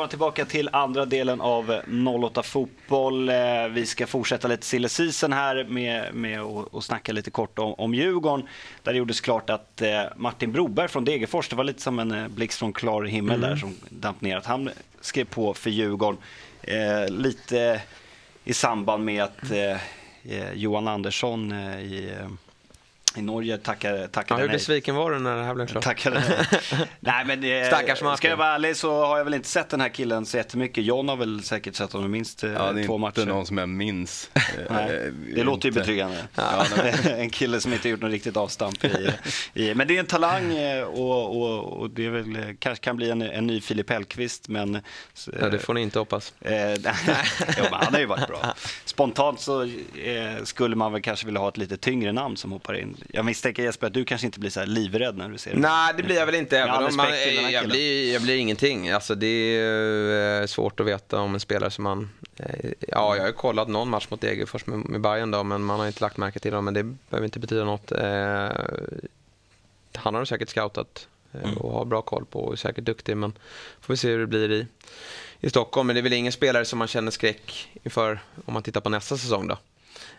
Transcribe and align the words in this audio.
välkomna 0.00 0.10
tillbaka 0.10 0.44
till 0.44 0.68
andra 0.72 1.04
delen 1.04 1.40
av 1.40 1.80
08 2.24 2.42
Fotboll. 2.42 3.28
Eh, 3.28 3.34
vi 3.70 3.86
ska 3.86 4.06
fortsätta 4.06 4.48
lite 4.48 4.66
silly 4.66 4.88
season 4.88 5.32
här 5.32 5.64
med, 5.64 6.14
med 6.14 6.40
snacka 6.80 7.12
lite 7.12 7.30
kort 7.30 7.58
om, 7.58 7.74
om 7.74 7.94
Djurgården. 7.94 8.48
Där 8.82 8.92
det 8.92 8.98
gjordes 8.98 9.20
klart 9.20 9.50
att 9.50 9.82
eh, 9.82 10.02
Martin 10.16 10.52
Broberg 10.52 10.88
från 10.88 11.04
Degerfors, 11.04 11.48
det 11.48 11.56
var 11.56 11.64
lite 11.64 11.82
som 11.82 11.98
en 11.98 12.12
eh, 12.12 12.28
blixt 12.28 12.58
från 12.58 12.72
klar 12.72 13.04
himmel 13.04 13.36
mm. 13.36 13.50
där 13.50 13.56
som 13.56 13.76
damp 13.88 14.20
ner, 14.20 14.36
att 14.36 14.46
han 14.46 14.70
skrev 15.00 15.24
på 15.24 15.54
för 15.54 15.70
Djurgården. 15.70 16.20
Eh, 16.62 17.08
lite 17.08 17.82
i 18.44 18.52
samband 18.52 19.04
med 19.04 19.22
att 19.22 19.50
eh, 19.50 20.52
Johan 20.54 20.88
Andersson 20.88 21.52
i 21.52 22.12
i 23.16 23.22
Norge 23.22 23.58
tackade, 23.58 24.08
tackade 24.08 24.40
ja, 24.40 24.46
Hur 24.46 24.52
besviken 24.52 24.94
var 24.94 25.10
du 25.10 25.18
när 25.18 25.36
det 25.36 25.44
här 25.44 25.54
blev 25.54 25.66
klart? 25.66 25.84
Tackade 25.84 26.46
nej. 27.00 27.24
men 27.26 27.40
det, 27.40 27.66
Stackars 27.66 28.02
Martin. 28.02 28.16
Ska 28.16 28.28
jag 28.28 28.36
vara 28.36 28.54
ärlig 28.54 28.76
så 28.76 29.04
har 29.06 29.18
jag 29.18 29.24
väl 29.24 29.34
inte 29.34 29.48
sett 29.48 29.68
den 29.68 29.80
här 29.80 29.88
killen 29.88 30.26
så 30.26 30.36
jättemycket. 30.36 30.84
John 30.84 31.08
har 31.08 31.16
väl 31.16 31.42
säkert 31.42 31.74
sett 31.74 31.92
honom 31.92 32.10
minst 32.10 32.44
eh, 32.44 32.52
ja, 32.52 32.72
två 32.86 32.98
matcher. 32.98 33.14
det 33.14 33.20
är 33.20 33.22
inte 33.22 33.34
någon 33.34 33.46
som 33.46 33.58
jag 33.58 33.68
minns. 33.68 34.30
nej, 34.70 35.06
eh, 35.06 35.12
det 35.34 35.42
låter 35.42 35.68
ju 35.68 35.74
betryggande. 35.74 36.16
Ja, 36.34 36.66
en 37.16 37.30
kille 37.30 37.60
som 37.60 37.72
inte 37.72 37.88
gjort 37.88 38.00
något 38.00 38.10
riktigt 38.10 38.36
avstamp 38.36 38.84
i, 38.84 39.12
i, 39.54 39.74
Men 39.74 39.88
det 39.88 39.96
är 39.96 40.00
en 40.00 40.06
talang 40.06 40.56
eh, 40.56 40.84
och, 40.84 41.42
och, 41.42 41.80
och 41.80 41.90
det 41.90 42.06
är 42.06 42.10
väl, 42.10 42.56
kanske 42.58 42.84
kan 42.84 42.96
bli 42.96 43.10
en, 43.10 43.22
en 43.22 43.46
ny 43.46 43.60
Filip 43.60 43.90
Hellqvist 43.90 44.48
men... 44.48 44.80
Ja, 45.40 45.48
det 45.48 45.58
får 45.58 45.74
ni 45.74 45.80
inte 45.80 45.98
hoppas. 45.98 46.34
jo, 46.40 46.50
men 47.62 47.72
han 47.72 47.92
har 47.92 48.00
ju 48.00 48.06
varit 48.06 48.26
bra. 48.26 48.54
Spontant 48.84 49.40
så 49.40 49.62
eh, 49.62 49.68
skulle 50.44 50.76
man 50.76 50.92
väl 50.92 51.02
kanske 51.02 51.26
vilja 51.26 51.40
ha 51.40 51.48
ett 51.48 51.56
lite 51.56 51.76
tyngre 51.76 52.12
namn 52.12 52.36
som 52.36 52.52
hoppar 52.52 52.74
in 52.74 52.96
jag 53.08 53.24
misstänker 53.24 53.62
Jesper 53.62 53.86
att 53.86 53.94
du 53.94 54.04
kanske 54.04 54.26
inte 54.26 54.40
blir 54.40 54.50
så 54.50 54.64
livrädd 54.64 55.16
när 55.16 55.28
du 55.28 55.38
ser 55.38 55.54
det. 55.54 55.60
Nej, 55.60 55.94
det 55.96 56.02
blir 56.02 56.16
jag 56.16 56.26
väl 56.26 56.34
inte. 56.34 56.58
Även 56.58 56.84
om 56.84 56.96
man, 56.96 57.08
jag, 57.52 57.68
blir, 57.68 58.12
jag 58.12 58.22
blir 58.22 58.36
ingenting. 58.36 58.90
Alltså, 58.90 59.14
det 59.14 59.26
är 59.26 60.40
eh, 60.40 60.46
svårt 60.46 60.80
att 60.80 60.86
veta 60.86 61.20
om 61.20 61.34
en 61.34 61.40
spelare 61.40 61.70
som 61.70 61.84
man... 61.84 62.10
Eh, 62.36 62.70
ja, 62.88 63.16
jag 63.16 63.24
har 63.24 63.32
kollat 63.32 63.68
någon 63.68 63.88
match 63.88 64.06
mot 64.10 64.20
Degerfors 64.20 64.66
med, 64.66 64.78
med 64.78 65.00
Bayern 65.00 65.30
då, 65.30 65.44
men 65.44 65.62
man 65.62 65.80
har 65.80 65.86
inte 65.86 66.00
lagt 66.00 66.16
märke 66.16 66.38
till 66.38 66.52
dem. 66.52 66.64
Men 66.64 66.74
det 66.74 66.82
behöver 66.82 67.24
inte 67.24 67.38
betyda 67.38 67.64
något. 67.64 67.92
Eh, 67.92 68.48
han 69.94 70.14
har 70.14 70.24
säkert 70.24 70.48
scoutat 70.48 71.08
mm. 71.32 71.56
och 71.56 71.72
har 71.72 71.84
bra 71.84 72.02
koll 72.02 72.24
på 72.24 72.44
och 72.44 72.52
är 72.52 72.56
säkert 72.56 72.84
duktig. 72.84 73.16
Men 73.16 73.32
får 73.80 73.94
vi 73.94 73.96
se 73.96 74.08
hur 74.08 74.18
det 74.18 74.26
blir 74.26 74.52
i, 74.52 74.66
i 75.40 75.50
Stockholm. 75.50 75.86
Men 75.86 75.94
det 75.96 76.00
är 76.00 76.02
väl 76.02 76.12
ingen 76.12 76.32
spelare 76.32 76.64
som 76.64 76.78
man 76.78 76.88
känner 76.88 77.10
skräck 77.10 77.70
inför 77.82 78.20
om 78.44 78.54
man 78.54 78.62
tittar 78.62 78.80
på 78.80 78.88
nästa 78.88 79.16
säsong 79.16 79.48
då. 79.48 79.58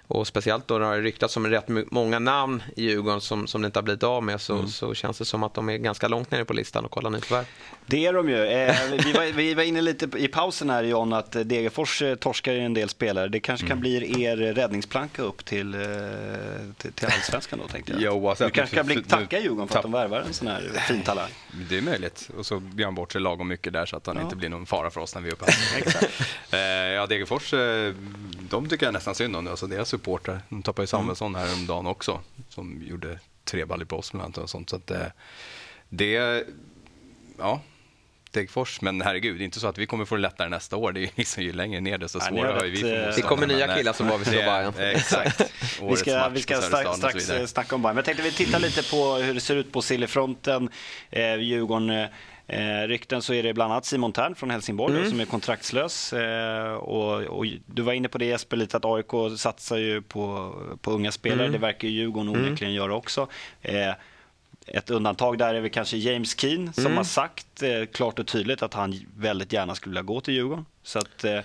Och 0.07 0.27
speciellt 0.27 0.67
då 0.67 0.79
det 0.79 0.85
har 0.85 0.97
ryktats 0.97 1.37
om 1.37 1.47
rätt 1.47 1.65
många 1.91 2.19
namn 2.19 2.63
i 2.75 2.83
Djurgården 2.83 3.21
som, 3.21 3.47
som 3.47 3.61
det 3.61 3.65
inte 3.65 3.79
har 3.79 3.83
blivit 3.83 4.03
av 4.03 4.23
med 4.23 4.41
så, 4.41 4.53
mm. 4.53 4.67
så 4.67 4.93
känns 4.93 5.17
det 5.17 5.25
som 5.25 5.43
att 5.43 5.53
de 5.53 5.69
är 5.69 5.77
ganska 5.77 6.07
långt 6.07 6.31
nere 6.31 6.45
på 6.45 6.53
listan 6.53 6.85
och 6.85 6.91
kollar 6.91 7.09
nyförvärv. 7.09 7.45
Det 7.85 8.05
är 8.05 8.13
de 8.13 8.29
ju. 8.29 8.45
Eh, 8.45 8.75
vi, 9.05 9.11
var, 9.11 9.33
vi 9.33 9.53
var 9.53 9.63
inne 9.63 9.81
lite 9.81 10.09
i 10.17 10.27
pausen 10.27 10.69
här 10.69 10.83
John 10.83 11.13
att 11.13 11.31
Degerfors 11.31 12.01
eh, 12.01 12.15
torskar 12.15 12.53
en 12.53 12.73
del 12.73 12.89
spelare. 12.89 13.27
Det 13.27 13.39
kanske 13.39 13.67
kan 13.67 13.77
mm. 13.77 13.81
bli 13.81 14.23
er 14.23 14.37
räddningsplanka 14.37 15.21
upp 15.21 15.45
till, 15.45 15.73
eh, 15.73 15.79
till, 16.77 16.93
till 16.93 17.05
allsvenskan 17.05 17.59
då 17.59 17.67
tänkte 17.67 17.91
jag. 17.91 18.01
Jo, 18.01 18.29
alltså, 18.29 18.45
du 18.45 18.51
kanske 18.51 18.75
kan 18.75 18.85
bli, 18.85 19.03
tacka 19.03 19.39
Djurgården 19.39 19.67
för 19.67 19.77
att 19.77 19.83
de 19.83 19.91
värvar 19.91 20.19
en 20.19 20.33
sån 20.33 20.47
här 20.47 20.61
fin 20.87 21.01
talang. 21.01 21.29
Det 21.69 21.77
är 21.77 21.81
möjligt. 21.81 22.29
Och 22.37 22.45
så 22.45 22.59
blir 22.59 22.85
han 22.85 22.95
bort 22.95 23.11
sig 23.11 23.21
lagom 23.21 23.47
mycket 23.47 23.73
där 23.73 23.85
så 23.85 23.97
att 23.97 24.07
han 24.07 24.15
ja. 24.15 24.23
inte 24.23 24.35
blir 24.35 24.49
någon 24.49 24.65
fara 24.65 24.89
för 24.89 25.01
oss 25.01 25.15
när 25.15 25.21
vi 25.21 25.29
är 25.29 25.33
uppe. 25.33 25.45
ja, 26.95 27.07
Degerfors, 27.07 27.53
de 28.51 28.69
tycker 28.69 28.85
jag 28.85 28.93
nästan 28.93 29.15
synd 29.15 29.35
om. 29.35 29.47
Alltså 29.47 29.67
deras 29.67 29.89
supportrar. 29.89 30.41
De 30.49 30.63
tappade 30.63 30.83
ju 30.85 30.95
mm. 30.95 31.01
Samuelsson 31.01 31.35
här 31.35 31.53
om 31.53 31.67
dagen 31.67 31.87
också 31.87 32.21
som 32.49 32.83
gjorde 32.83 33.19
tre 33.43 33.65
baller 33.65 33.85
på 33.85 33.97
oss 33.97 34.13
och 34.35 34.49
sånt. 34.49 34.69
Så 34.69 34.75
att, 34.75 34.91
det, 35.89 36.43
ja, 37.37 37.61
Degerfors. 38.31 38.81
Men 38.81 39.01
herregud, 39.01 39.37
det 39.37 39.43
är 39.43 39.45
inte 39.45 39.59
så 39.59 39.67
att 39.67 39.77
vi 39.77 39.85
kommer 39.85 40.05
få 40.05 40.15
det 40.15 40.21
lättare 40.21 40.49
nästa 40.49 40.75
år. 40.75 40.91
Det 40.91 41.03
är 41.03 41.09
liksom, 41.15 41.43
ju 41.43 41.53
längre 41.53 41.81
ner 41.81 41.97
desto 41.97 42.19
svårare 42.19 42.53
har 42.53 42.63
vi 42.63 42.81
Det 42.81 43.17
eh, 43.17 43.25
kommer 43.25 43.47
nya 43.47 43.75
killar 43.75 43.93
som 43.93 44.07
vill 44.07 44.25
slå 44.25 44.37
Bayern. 44.37 44.73
Exakt. 44.77 45.51
vi 45.89 45.95
ska, 45.95 46.29
vi 46.29 46.41
ska 46.41 46.61
strax, 46.61 46.97
strax 46.97 47.51
snacka 47.51 47.75
om 47.75 47.81
Bayern. 47.81 47.95
Men 47.95 47.97
jag 47.97 48.05
tänkte 48.05 48.23
vi 48.23 48.31
tittar 48.31 48.59
lite 48.59 48.83
på 48.83 49.13
hur 49.13 49.33
det 49.33 49.39
ser 49.39 49.55
ut 49.55 49.71
på 49.71 49.81
Sillefronten. 49.81 50.69
Eh, 51.09 51.35
Djurgården 51.35 52.07
Eh, 52.51 52.87
rykten 52.87 53.21
så 53.21 53.33
är 53.33 53.43
det 53.43 53.53
bland 53.53 53.71
annat 53.73 53.85
Simon 53.85 54.13
Tern 54.13 54.35
från 54.35 54.49
Helsingborg 54.49 54.97
mm. 54.97 55.09
som 55.09 55.19
är 55.19 55.25
kontraktslös. 55.25 56.13
Eh, 56.13 56.73
och, 56.73 57.21
och, 57.21 57.45
du 57.65 57.81
var 57.81 57.93
inne 57.93 58.07
på 58.07 58.17
det 58.17 58.25
Jesper, 58.25 58.57
lite 58.57 58.77
att 58.77 58.85
AIK 58.85 59.37
satsar 59.37 59.77
ju 59.77 60.01
på, 60.01 60.55
på 60.81 60.91
unga 60.91 61.11
spelare. 61.11 61.47
Mm. 61.47 61.51
Det 61.51 61.57
verkar 61.57 61.87
ju 61.87 61.93
Djurgården 61.93 62.35
mm. 62.35 62.47
onekligen 62.47 62.73
göra 62.73 62.95
också. 62.95 63.27
Eh, 63.61 63.93
ett 64.67 64.89
undantag 64.89 65.37
där 65.37 65.53
är 65.53 65.61
väl 65.61 65.69
kanske 65.69 65.97
James 65.97 66.39
Keen 66.39 66.73
som 66.73 66.85
mm. 66.85 66.97
har 66.97 67.03
sagt 67.03 67.63
eh, 67.63 67.85
klart 67.93 68.19
och 68.19 68.27
tydligt 68.27 68.63
att 68.63 68.73
han 68.73 68.99
väldigt 69.17 69.53
gärna 69.53 69.75
skulle 69.75 69.91
vilja 69.91 70.03
gå 70.03 70.21
till 70.21 70.33
Djurgården. 70.33 70.65
Så 70.83 70.99
att, 70.99 71.23
eh, 71.23 71.39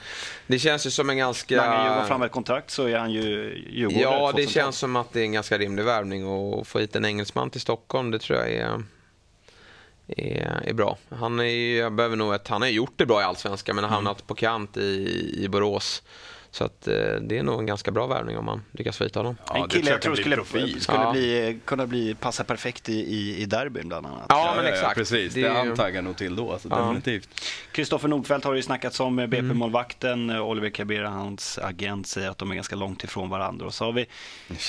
det 0.47 0.59
känns 0.59 0.87
ju 0.87 0.91
som 0.91 1.11
en 1.11 1.17
ganska... 1.17 1.57
När 1.57 1.85
Djurgården 1.85 2.09
fram 2.09 2.23
ett 2.23 2.33
kontrakt 2.33 2.71
så 2.71 2.87
är 2.87 2.99
han 2.99 3.13
ju 3.13 3.23
Djurgården. 3.71 4.01
Ja, 4.01 4.33
det 4.37 4.47
känns 4.47 4.79
som 4.79 4.97
att 4.97 5.13
det 5.13 5.21
är 5.21 5.25
en 5.25 5.33
ganska 5.33 5.59
rimlig 5.59 5.85
värvning 5.85 6.27
och 6.27 6.67
få 6.67 6.79
hit 6.79 6.97
en 6.97 7.05
engelsman 7.05 7.51
till 7.51 7.61
Stockholm, 7.61 8.11
det 8.11 8.19
tror 8.19 8.39
jag 8.39 8.53
är 8.53 8.83
är, 10.07 10.63
är 10.65 10.73
bra. 10.73 10.99
Han, 11.09 11.41
är, 11.41 11.79
jag 11.79 11.93
behöver 11.93 12.17
nog 12.17 12.35
ett, 12.35 12.49
han 12.49 12.63
har 12.63 12.69
gjort 12.69 12.93
det 12.97 13.07
bra 13.07 13.21
i 13.21 13.25
Allsvenskan 13.25 13.77
men 13.77 13.85
har 13.85 13.91
hamnat 13.91 14.19
mm. 14.21 14.27
på 14.27 14.35
kant 14.35 14.77
i, 14.77 15.35
i 15.45 15.49
Borås. 15.49 16.03
Så 16.57 16.65
att, 16.65 16.89
eh, 16.89 16.95
det 17.21 17.39
är 17.39 17.43
nog 17.43 17.61
en 17.61 17.67
ganska 17.67 17.91
bra 17.91 18.07
värvning 18.07 18.39
om 18.39 18.45
man 18.45 18.63
lyckas 18.73 18.97
få 18.97 19.05
hit 19.05 19.15
honom. 19.15 19.37
Ja, 19.49 19.57
en 19.57 19.69
kille 19.69 19.91
jag 19.91 20.03
tror 20.03 20.15
skulle, 20.15 20.37
profil. 20.37 20.81
skulle 20.81 20.99
ja. 20.99 21.13
bli, 21.13 21.59
kunna 21.65 21.87
bli, 21.87 22.15
passa 22.15 22.45
perfekt 22.45 22.89
i, 22.89 22.93
i, 22.93 23.43
i 23.43 23.47
derbyn 23.47 23.89
bland 23.89 24.07
annat. 24.07 24.27
Ja, 24.29 24.53
men 24.57 24.67
exakt. 24.67 24.95
precis, 24.95 25.35
det, 25.35 25.43
det 25.43 25.49
han 25.49 25.77
taggar 25.77 26.03
nog 26.03 26.17
till 26.17 26.37
då, 26.37 26.53
alltså, 26.53 26.69
definitivt. 26.69 27.29
Kristoffer 27.73 28.09
Nordfeldt 28.09 28.45
har 28.45 28.55
ju 28.55 28.63
snackats 28.63 29.01
om, 29.01 29.17
BP-målvakten. 29.17 30.31
Mm. 30.31 30.43
Oliver 30.43 30.71
Kabira, 30.71 31.09
hans 31.09 31.59
agent, 31.59 32.07
säger 32.07 32.31
att 32.31 32.39
de 32.39 32.51
är 32.51 32.55
ganska 32.55 32.77
långt 32.77 33.05
ifrån 33.05 33.31
varandra. 33.31 33.67
Och 33.67 33.75
så 33.75 33.85
har 33.85 33.93
vi 33.93 34.07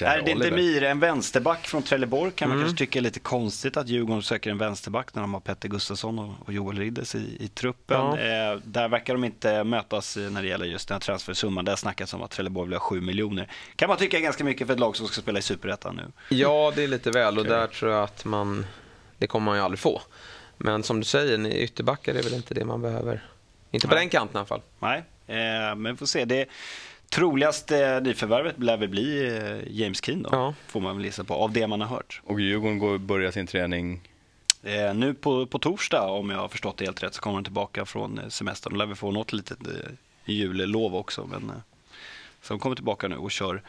Erdin 0.01 0.39
Demir, 0.39 0.83
en 0.83 0.99
vänsterback 0.99 1.67
från 1.67 1.83
Trelleborg. 1.83 2.31
Kan 2.31 2.49
man 2.49 2.57
mm. 2.57 2.67
kanske 2.67 2.85
tycka 2.85 2.99
är 2.99 3.03
lite 3.03 3.19
konstigt 3.19 3.77
att 3.77 3.87
Djurgården 3.87 4.21
söker 4.23 4.51
en 4.51 4.57
vänsterback 4.57 5.15
när 5.15 5.21
de 5.21 5.33
har 5.33 5.41
Petter 5.41 5.69
Gustafsson 5.69 6.19
och, 6.19 6.33
och 6.45 6.53
Joel 6.53 6.77
Riddes 6.77 7.15
i, 7.15 7.37
i 7.39 7.47
truppen. 7.47 8.01
Ja. 8.01 8.19
Eh, 8.19 8.59
där 8.63 8.87
verkar 8.87 9.13
de 9.13 9.23
inte 9.23 9.63
mötas 9.63 10.17
när 10.17 10.41
det 10.41 10.47
gäller 10.47 10.65
just 10.65 10.87
den 10.87 10.95
här 10.95 10.99
transfersumman 10.99 11.65
har 11.77 11.79
snackats 11.79 12.13
om 12.13 12.23
att 12.23 12.31
Trelleborg 12.31 12.67
vill 12.67 12.77
ha 12.77 12.79
7 12.79 13.01
miljoner. 13.01 13.51
Kan 13.75 13.89
man 13.89 13.97
tycka 13.97 14.17
är 14.17 14.21
ganska 14.21 14.43
mycket 14.43 14.67
för 14.67 14.73
ett 14.73 14.79
lag 14.79 14.95
som 14.95 15.07
ska 15.07 15.21
spela 15.21 15.39
i 15.39 15.41
Superettan 15.41 15.95
nu. 15.95 16.35
Ja, 16.35 16.73
det 16.75 16.83
är 16.83 16.87
lite 16.87 17.11
väl 17.11 17.37
och 17.37 17.45
där 17.45 17.67
tror 17.67 17.91
jag 17.91 18.03
att 18.03 18.25
man, 18.25 18.65
det 19.17 19.27
kommer 19.27 19.45
man 19.45 19.57
ju 19.57 19.63
aldrig 19.63 19.79
få. 19.79 20.01
Men 20.57 20.83
som 20.83 20.99
du 20.99 21.05
säger, 21.05 21.47
ytterbackar 21.47 22.15
är 22.15 22.23
väl 22.23 22.33
inte 22.33 22.53
det 22.53 22.65
man 22.65 22.81
behöver. 22.81 23.25
Inte 23.71 23.87
på 23.87 23.95
Nej. 23.95 24.03
den 24.03 24.09
kanten 24.09 24.35
i 24.35 24.37
alla 24.37 24.45
fall. 24.45 24.61
Nej, 24.79 25.03
eh, 25.27 25.75
men 25.75 25.85
vi 25.85 25.95
får 25.95 26.05
se. 26.05 26.25
Det 26.25 26.45
troligaste 27.09 27.99
nyförvärvet 27.99 28.59
lär 28.59 28.77
väl 28.77 28.89
bli 28.89 29.27
eh, 29.27 29.77
James 29.79 30.03
Keen 30.03 30.23
då, 30.23 30.29
ja. 30.31 30.53
får 30.67 30.79
man 30.81 30.97
väl 30.97 31.05
gissa 31.05 31.23
på, 31.23 31.33
av 31.33 31.51
det 31.51 31.67
man 31.67 31.81
har 31.81 31.87
hört. 31.87 32.21
Och 32.23 32.41
Djurgården 32.41 32.79
går 32.79 32.97
börjar 32.97 33.31
sin 33.31 33.47
träning 33.47 34.01
Eh, 34.63 34.95
nu 34.95 35.13
på, 35.13 35.45
på 35.45 35.59
torsdag, 35.59 36.03
om 36.03 36.29
jag 36.29 36.37
har 36.37 36.47
förstått 36.47 36.77
det 36.77 36.85
helt 36.85 37.03
rätt, 37.03 37.13
så 37.13 37.21
kommer 37.21 37.37
de 37.37 37.43
tillbaka 37.43 37.85
från 37.85 38.19
eh, 38.19 38.27
semestern. 38.27 38.73
Då 38.73 38.77
lär 38.77 38.85
vi 38.85 38.95
få 38.95 39.11
något 39.11 39.33
litet 39.33 39.67
eh, 39.67 39.91
jullov 40.33 40.95
också. 40.95 41.25
Men, 41.25 41.49
eh, 41.49 41.55
så 42.41 42.53
de 42.53 42.59
kommer 42.59 42.75
tillbaka 42.75 43.07
nu 43.07 43.15
och 43.15 43.31
kör 43.31 43.61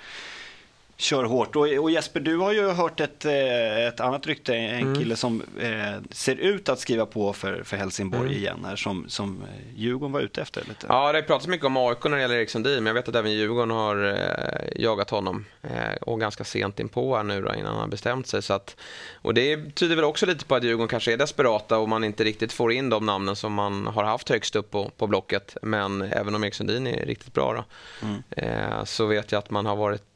kör 1.00 1.24
hårt. 1.24 1.56
Och, 1.56 1.62
och, 1.62 1.90
Jesper, 1.90 2.20
du 2.20 2.36
har 2.36 2.52
ju 2.52 2.68
hört 2.68 3.00
ett, 3.00 3.24
eh, 3.24 3.86
ett 3.86 4.00
annat 4.00 4.26
rykte, 4.26 4.54
en 4.54 4.80
mm. 4.80 4.98
kille 4.98 5.16
som 5.16 5.42
eh, 5.60 6.02
ser 6.10 6.36
ut 6.36 6.68
att 6.68 6.78
skriva 6.78 7.06
på 7.06 7.32
för, 7.32 7.62
för 7.62 7.76
Helsingborg 7.76 8.22
mm. 8.22 8.38
igen 8.38 8.64
här, 8.64 8.76
som, 8.76 9.08
som 9.08 9.42
eh, 9.42 9.78
Djurgården 9.80 10.12
var 10.12 10.20
ute 10.20 10.42
efter 10.42 10.64
lite. 10.68 10.86
Ja, 10.88 11.12
det 11.12 11.22
pratas 11.22 11.46
mycket 11.46 11.66
om 11.66 11.76
AIK 11.76 12.04
när 12.04 12.10
det 12.10 12.20
gäller 12.20 12.34
Erik 12.34 12.50
Sundin, 12.50 12.74
men 12.74 12.86
jag 12.86 12.94
vet 12.94 13.08
att 13.08 13.14
även 13.14 13.32
Djurgården 13.32 13.70
har 13.70 14.04
eh, 14.04 14.82
jagat 14.82 15.10
honom 15.10 15.44
eh, 15.62 15.94
och 16.00 16.20
ganska 16.20 16.44
sent 16.44 16.80
in 16.80 16.88
på 16.88 17.16
här 17.16 17.22
nu 17.22 17.42
då, 17.42 17.54
innan 17.54 17.72
han 17.72 17.80
har 17.80 17.88
bestämt 17.88 18.26
sig. 18.26 18.42
Så 18.42 18.54
att, 18.54 18.76
och 19.14 19.34
det 19.34 19.74
tyder 19.74 19.96
väl 19.96 20.04
också 20.04 20.26
lite 20.26 20.44
på 20.44 20.54
att 20.54 20.64
Djurgården 20.64 20.88
kanske 20.88 21.12
är 21.12 21.16
desperata 21.16 21.78
och 21.78 21.88
man 21.88 22.04
inte 22.04 22.24
riktigt 22.24 22.52
får 22.52 22.72
in 22.72 22.90
de 22.90 23.06
namnen 23.06 23.36
som 23.36 23.52
man 23.52 23.86
har 23.86 24.04
haft 24.04 24.28
högst 24.28 24.56
upp 24.56 24.70
på, 24.70 24.90
på 24.96 25.06
blocket. 25.06 25.56
Men 25.62 26.02
även 26.02 26.34
om 26.34 26.44
Erik 26.44 26.54
Sundin 26.54 26.86
är 26.86 27.06
riktigt 27.06 27.34
bra 27.34 27.52
då, 27.52 27.64
mm. 28.06 28.22
eh, 28.30 28.84
så 28.84 29.06
vet 29.06 29.32
jag 29.32 29.38
att 29.38 29.50
man 29.50 29.66
har 29.66 29.76
varit 29.76 30.07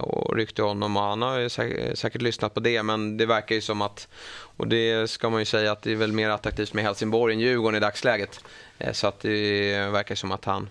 och 0.00 0.36
ryckt 0.36 0.58
honom 0.58 0.96
och 0.96 1.02
han 1.02 1.22
har 1.22 1.38
ju 1.38 1.48
säkert, 1.48 1.98
säkert 1.98 2.22
lyssnat 2.22 2.54
på 2.54 2.60
det 2.60 2.82
men 2.82 3.16
det 3.16 3.26
verkar 3.26 3.54
ju 3.54 3.60
som 3.60 3.82
att 3.82 4.08
och 4.56 4.68
det 4.68 5.10
ska 5.10 5.30
man 5.30 5.40
ju 5.40 5.44
säga 5.44 5.72
att 5.72 5.82
det 5.82 5.92
är 5.92 5.96
väl 5.96 6.12
mer 6.12 6.28
attraktivt 6.28 6.72
med 6.72 6.84
Helsingborg 6.84 7.34
än 7.34 7.40
Djurgården 7.40 7.76
i 7.76 7.80
dagsläget. 7.80 8.44
Eh, 8.78 8.92
så 8.92 9.06
att 9.06 9.20
det 9.20 9.90
verkar 9.90 10.14
som 10.14 10.32
att 10.32 10.44
han 10.44 10.68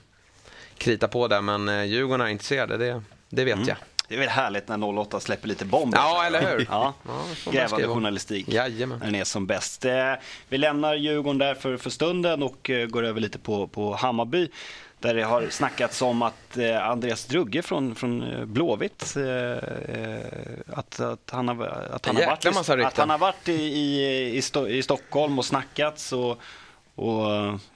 kritar 0.78 1.08
på 1.08 1.28
där 1.28 1.42
men 1.42 1.70
eh, 1.70 1.84
Djurgården 1.84 2.28
är 2.28 2.32
intresserade, 2.32 2.78
det, 2.78 3.02
det 3.30 3.44
vet 3.44 3.56
mm. 3.56 3.68
jag. 3.68 3.78
Det 4.08 4.16
är 4.16 4.20
väl 4.20 4.30
härligt 4.30 4.68
när 4.68 5.00
08 5.00 5.20
släpper 5.20 5.48
lite 5.48 5.66
bomber. 5.66 5.98
Ja, 5.98 6.24
eller 6.26 6.52
hur? 6.52 6.68
ja. 6.70 6.94
ja 7.46 7.52
Grävande 7.52 7.88
journalistik 7.88 8.48
Jajamän. 8.48 9.00
när 9.00 9.06
den 9.06 9.16
är 9.16 9.24
som 9.24 9.46
bäst. 9.46 9.86
Eh, 9.86 10.14
vi 10.50 10.58
lämnar 10.58 10.96
Djurgården 10.96 11.38
där 11.38 11.56
för, 11.56 11.78
för 11.78 11.90
stunden 11.90 12.44
och 12.44 12.72
går 12.90 13.04
över 13.04 13.22
lite 13.22 13.40
på, 13.40 13.68
på 13.68 13.96
Hammarby 13.96 14.50
där 15.04 15.14
det 15.14 15.24
har 15.24 15.50
snackats 15.50 16.02
om 16.02 16.22
att 16.22 16.58
eh, 16.58 16.90
Andreas 16.90 17.26
Drugge 17.26 17.62
från, 17.62 17.96
från 17.96 18.24
eh, 18.24 18.46
Blåvitt, 18.46 19.16
eh, 19.16 19.24
eh, 19.24 20.20
att, 20.74 21.00
att, 21.00 21.30
han 21.32 21.48
har, 21.48 21.66
att, 21.66 22.06
han 22.06 22.16
har 22.16 22.26
varit, 22.26 22.86
att 22.86 22.98
han 22.98 23.10
har 23.10 23.18
varit 23.18 23.50
i, 23.50 23.54
i, 23.54 24.38
i, 24.38 24.78
i 24.78 24.84
Stockholm 24.84 25.40
och 25.40 25.46
snackats 25.46 26.14
och, 26.14 26.40
och 26.96 27.26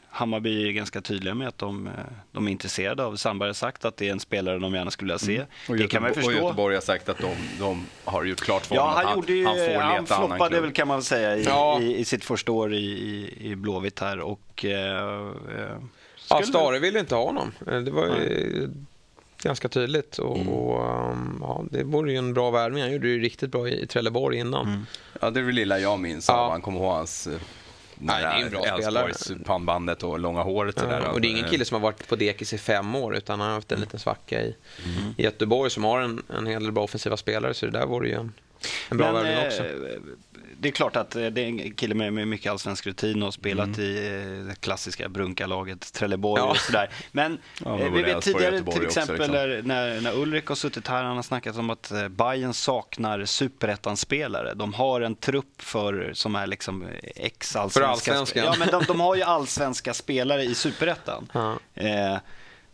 Hammarby 0.09 0.68
är 0.68 0.71
ganska 0.71 1.01
tydliga 1.01 1.33
med 1.33 1.48
att 1.48 1.57
de, 1.57 1.89
de 2.31 2.48
är 2.48 2.51
intresserade 2.51 3.04
av. 3.04 3.15
Sandberg 3.15 3.50
har 3.50 3.54
sagt 3.54 3.86
att 3.86 3.98
det 3.98 4.07
är 4.07 4.12
en 4.12 4.19
spelare 4.19 4.59
de 4.59 4.74
gärna 4.74 4.92
skulle 4.92 5.07
vilja 5.07 5.19
se. 5.19 5.36
Mm. 5.36 5.48
Och 5.69 5.77
det 5.77 5.88
kan 5.88 6.01
man 6.04 6.13
förstå. 6.13 6.30
Och 6.30 6.33
Göteborg 6.33 6.75
har 6.75 6.81
sagt 6.81 7.09
att 7.09 7.18
de, 7.18 7.36
de 7.59 7.86
har 8.04 8.24
gjort 8.24 8.42
klart 8.42 8.65
för 8.65 8.75
honom 8.75 8.89
ja, 8.89 8.95
han, 8.95 9.06
att 9.06 9.09
han, 9.09 9.18
gjorde 9.19 9.33
ju, 9.33 9.45
han 9.45 9.56
får 9.56 9.62
leta 9.62 10.15
Han 10.15 10.27
floppade 10.27 10.62
väl 10.62 10.71
kan 10.71 10.88
man 10.88 11.04
säga 11.04 11.38
i, 11.38 11.44
ja. 11.44 11.81
i, 11.81 11.98
i, 11.98 12.06
sitt 12.06 12.25
första 12.25 12.51
år 12.51 12.74
i, 12.74 12.77
i, 12.77 13.38
i 13.51 13.56
Blåvitt 13.56 14.00
här. 14.00 14.19
Och, 14.19 14.65
eh, 14.65 15.31
ja, 16.30 16.42
Stare 16.44 16.80
ville 16.80 17.00
inte 17.00 17.15
ha 17.15 17.24
honom. 17.24 17.51
Det 17.59 17.92
var 17.92 18.06
ju 18.06 18.69
ganska 19.42 19.69
tydligt. 19.69 20.18
Och, 20.18 20.38
mm. 20.38 20.50
och 20.50 21.12
um, 21.12 21.38
ja, 21.42 21.63
det 21.71 21.83
vore 21.83 22.12
ju 22.12 22.18
en 22.18 22.33
bra 22.33 22.51
värvning. 22.51 22.83
Han 22.83 22.92
gjorde 22.92 23.07
det 23.07 23.24
riktigt 23.24 23.51
bra 23.51 23.69
i 23.69 23.88
Trelleborg 23.88 24.38
innan. 24.38 24.68
Mm. 24.68 24.86
Ja, 25.21 25.30
det 25.30 25.39
är 25.39 25.44
det 25.44 25.51
lilla 25.51 25.80
jag 25.80 26.00
minns. 26.00 26.27
Ja. 26.27 26.48
Man 26.50 26.62
kommer 26.62 26.80
ihåg 26.80 26.92
hans 26.92 27.27
eh, 27.27 27.39
Nej, 28.00 28.24
det 28.24 28.28
är 28.28 28.44
en 28.44 28.50
bra 28.50 28.82
spelare. 28.82 29.14
pannbandet 29.46 30.04
och 30.04 30.20
långa 30.20 30.42
håret. 30.42 30.76
Ja, 30.78 30.86
där. 30.86 31.08
och 31.08 31.22
det 31.22 31.28
är 31.28 31.30
ingen 31.30 31.50
kille 31.50 31.66
som 31.66 31.76
har 31.76 31.82
varit 31.82 32.08
på 32.08 32.16
dekis 32.16 32.54
i 32.54 32.58
fem 32.58 32.96
år 32.96 33.16
utan 33.16 33.40
han 33.40 33.50
har 33.50 33.56
haft 33.56 33.72
en 33.72 33.80
liten 33.80 34.00
svacka 34.00 34.42
i, 34.42 34.56
mm. 34.86 35.14
i 35.18 35.24
Göteborg 35.24 35.70
som 35.70 35.84
har 35.84 36.02
en, 36.02 36.24
en 36.38 36.48
hel 36.48 36.64
del 36.64 36.72
bra 36.72 36.84
offensiva 36.84 37.18
spelare 37.18 37.54
så 37.54 37.66
det 37.66 37.72
där 37.72 37.86
vore 37.86 38.08
ju 38.08 38.14
en, 38.14 38.34
en 38.89 38.98
bra 38.98 39.12
värvning 39.12 39.48
också. 39.48 39.63
Eh, 39.63 40.00
det 40.59 40.68
är 40.68 40.71
klart 40.71 40.95
att 40.95 41.15
eh, 41.15 41.25
det 41.25 41.42
är 41.42 41.45
en 41.45 41.74
kille 41.74 41.95
med, 41.95 42.13
med 42.13 42.27
mycket 42.27 42.51
allsvensk 42.51 42.88
rutin 42.88 43.24
och 43.24 43.33
spelat 43.33 43.68
mm. 43.68 43.81
i 43.81 44.21
eh, 44.42 44.48
det 44.48 44.56
klassiska 44.59 45.09
Brunkalaget 45.09 45.94
Trelleborg 45.94 46.42
ja. 46.42 46.50
och 46.50 46.57
sådär. 46.57 46.89
Men 47.12 47.38
ja, 47.65 47.75
vi 47.75 48.04
vet 48.04 48.21
tidigare 48.21 48.63
till 48.63 48.86
exempel 48.86 49.21
också, 49.21 49.45
liksom. 49.45 49.68
när, 49.68 50.01
när 50.01 50.18
Ulrik 50.18 50.48
har 50.48 50.56
suttit 50.56 50.88
här, 50.88 51.04
han 51.04 51.15
har 51.15 51.24
snackat 51.24 51.57
om 51.57 51.69
att 51.69 51.92
Bayern 52.09 52.54
saknar 52.54 53.25
superettan-spelare. 53.25 54.54
De 54.54 54.74
har 54.74 55.01
en 55.01 55.15
trupp 55.15 55.62
för, 55.62 56.12
som 56.13 56.36
är 56.36 56.48
liksom 56.48 56.88
ex-allsvenska. 57.15 58.25
Ja, 58.33 58.56
men 58.59 58.68
de, 58.68 58.83
de, 58.88 59.00
har 59.00 59.15
ju 59.15 59.21
allsvenska 59.21 59.94
spelare 59.94 60.44
i 60.44 60.56
superettan. 60.56 61.31
Ja. 61.38 61.59
Eh, 61.75 62.18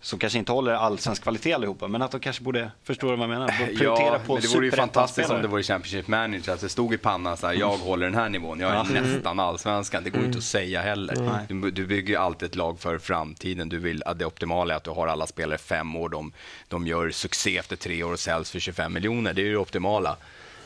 som 0.04 0.20
kanske 0.20 0.40
inte 0.40 0.52
håller 0.52 0.74
allsvensk 0.74 1.24
kvalitet 1.24 1.54
allihopa, 1.54 1.88
men 1.88 2.02
att 2.02 2.12
de 2.12 2.20
kanske 2.20 2.44
borde 2.44 2.72
förstå 2.84 3.08
vad 3.08 3.20
jag 3.20 3.30
menar. 3.30 3.48
Prioritera 3.48 4.14
ja, 4.14 4.20
på 4.26 4.34
men 4.34 4.42
det 4.42 4.48
vore 4.48 4.66
ju 4.66 4.72
fantastiskt 4.72 5.30
om 5.30 5.42
det 5.42 5.48
vore 5.48 5.64
Championship 5.64 6.08
Manager, 6.08 6.54
att 6.54 6.62
det 6.62 6.70
stod 6.70 6.94
i 6.94 6.98
pannan 6.98 7.38
så 7.38 7.48
här, 7.48 7.54
jag 7.54 7.78
håller 7.78 8.06
den 8.06 8.16
här 8.16 8.30
nivån, 8.30 8.60
jag 8.60 8.72
är 8.72 8.76
ja. 8.76 9.02
nästan 9.02 9.40
allsvenskan. 9.40 10.04
Det 10.04 10.10
går 10.10 10.18
mm. 10.18 10.28
inte 10.28 10.38
att 10.38 10.44
säga 10.44 10.82
heller. 10.82 11.46
Du, 11.48 11.72
du, 11.72 11.86
bygger 11.86 12.18
alltid 12.18 12.50
ett 12.50 12.56
lag 12.56 12.80
för 12.80 12.98
framtiden. 12.98 13.70
Du 13.70 13.78
vill, 13.78 14.04
att 14.04 14.20
det 14.20 14.26
optimala 14.26 14.74
är 14.74 14.78
att 14.78 14.84
du 14.84 14.92
har 14.92 15.08
alla 15.08 15.28
spelare 15.28 15.58
fem 15.58 15.96
år, 15.96 16.10
de, 16.10 16.32
de 16.68 16.88
gör 16.88 17.10
succé 17.10 17.58
efter 17.58 17.76
tre 17.76 18.04
år 18.04 18.14
och 18.14 18.20
säljs 18.20 18.52
för 18.52 18.60
25 18.60 18.94
miljoner. 18.94 19.34
Det 19.34 19.42
är 19.42 19.46
ju 19.46 19.52
det 19.52 19.58
optimala 19.58 20.18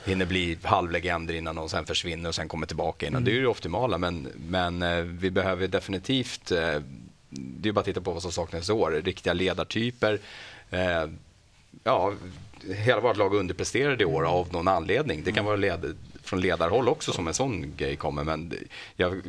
hinner 0.06 0.25
bli 0.25 0.57
halvlegender 0.63 1.34
innan 1.34 1.56
de 1.56 1.69
sen 1.69 1.86
försvinner 1.86 2.30
och 2.30 2.36
sen 2.36 2.48
kommer 2.48 2.68
tillbaka 2.68 3.07
innan. 3.07 3.18
Mm. 3.18 3.25
Det 3.25 3.31
är 3.31 3.36
ju 3.36 3.42
det 3.42 3.48
optimala, 3.48 3.98
men, 3.98 4.28
men 4.50 4.81
eh, 4.81 5.00
vi 5.00 5.31
behöver 5.31 5.68
definitivt 5.68 6.51
eh, 6.51 6.81
det 7.29 7.69
är 7.69 7.74
bara 7.74 7.79
att 7.79 7.85
titta 7.85 8.01
på 8.01 8.12
vad 8.12 8.21
som 8.21 8.31
saknas 8.31 8.69
i 8.69 8.71
år. 8.71 9.01
Riktiga 9.06 9.33
ledartyper. 9.33 10.19
Eh, 10.69 11.06
ja, 11.83 12.13
hela 12.75 13.01
vårt 13.01 13.18
lag 13.18 13.33
underpresterade 13.35 14.03
i 14.03 14.06
år 14.06 14.25
av 14.25 14.53
någon 14.53 14.68
anledning. 14.68 15.24
Det 15.24 15.31
kan 15.31 15.45
vara 15.45 15.56
led, 15.56 15.97
från 16.24 16.41
ledarhåll 16.41 16.89
också 16.89 17.12
som 17.12 17.27
en 17.27 17.33
sån 17.33 17.74
grej 17.77 17.95
kommer. 17.95 18.24
Men 18.24 18.53
jag, 18.95 19.21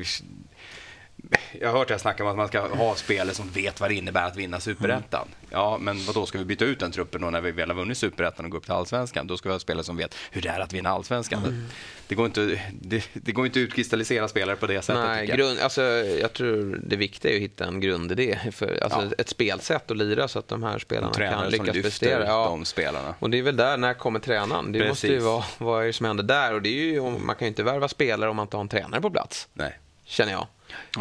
jag 1.61 1.69
har 1.69 1.79
hört 1.79 1.91
er 1.91 1.99
snacka 1.99 2.25
om 2.25 2.31
att 2.31 2.37
man 2.37 2.49
ska 2.49 2.69
ha 2.69 2.95
spelare 2.95 3.35
som 3.35 3.51
vet 3.51 3.81
vad 3.81 3.91
det 3.91 3.95
innebär 3.95 4.27
att 4.27 4.37
vinna 4.37 4.61
superettan. 4.61 5.23
Mm. 5.23 5.49
Ja, 5.51 5.79
men 5.81 6.05
vad 6.07 6.15
då 6.15 6.27
ska 6.27 6.39
vi 6.39 6.45
byta 6.45 6.65
ut 6.65 6.81
den 6.81 6.93
truppen 6.93 7.21
då 7.21 7.31
när 7.31 7.41
vi 7.41 7.51
väl 7.51 7.71
har 7.71 7.77
vunnit 7.77 7.99
superettan 7.99 8.45
och 8.45 8.51
gå 8.51 8.57
upp 8.57 8.65
till 8.65 8.73
allsvenskan? 8.73 9.27
Då 9.27 9.37
ska 9.37 9.49
vi 9.49 9.53
ha 9.53 9.61
spelare 9.61 9.85
som 9.85 9.97
vet 9.97 10.15
hur 10.31 10.43
det 10.43 10.49
är 10.49 10.61
att 10.61 10.73
vinna 10.73 10.91
allsvenskan. 10.91 11.45
Mm. 11.45 11.67
Det, 12.09 12.15
går 12.15 12.27
inte, 12.27 12.61
det, 12.81 13.09
det, 13.13 13.33
går 13.33 13.47
inte 13.47 13.59
att 13.59 13.63
utkristallisera 13.63 14.29
spelare 14.29 14.57
på 14.57 14.67
det 14.67 14.83
sättet. 14.83 15.05
Nej, 15.05 15.27
grund, 15.27 15.59
alltså, 15.61 15.83
jag 16.21 16.33
tror 16.33 16.81
det 16.85 16.97
viktiga 16.97 17.33
är 17.33 17.37
att 17.37 17.43
hitta 17.43 17.65
en 17.65 17.81
grundidé. 17.81 18.39
För, 18.53 18.83
alltså, 18.83 19.03
ja. 19.03 19.11
Ett 19.19 19.29
spelsätt 19.29 19.91
att 19.91 19.97
lira 19.97 20.29
så 20.29 20.39
att 20.39 20.49
de 20.49 20.63
här 20.63 20.79
spelarna 20.79 21.13
kan 21.15 21.51
lyckas 21.51 21.83
prestera. 21.83 22.27
Ja. 22.27 22.45
De 22.45 22.65
spelarna. 22.65 23.15
Och 23.19 23.31
det 23.31 23.39
är 23.39 23.43
väl 23.43 23.57
där, 23.57 23.77
när 23.77 23.95
kommer 23.95 24.21
tränaren? 24.21 24.73
Det 24.73 24.79
Precis. 24.79 24.91
måste 24.91 25.07
ju 25.07 25.19
vara 25.19 25.45
vad 25.59 25.83
är 25.83 25.87
det 25.87 25.93
som 25.93 26.07
händer 26.07 26.25
där. 26.25 26.55
Och 26.55 26.63
det 26.63 26.69
är 26.69 26.85
ju, 26.85 27.03
man 27.03 27.37
kan 27.37 27.47
ju 27.47 27.49
inte 27.49 27.63
värva 27.63 27.89
spelare 27.89 28.31
om 28.31 28.37
man 28.37 28.45
inte 28.45 28.57
har 28.57 28.63
en 28.63 28.69
tränare 28.69 29.01
på 29.01 29.11
plats. 29.11 29.49
Nej. 29.53 29.79
Känner 30.05 30.33
jag. 30.33 30.47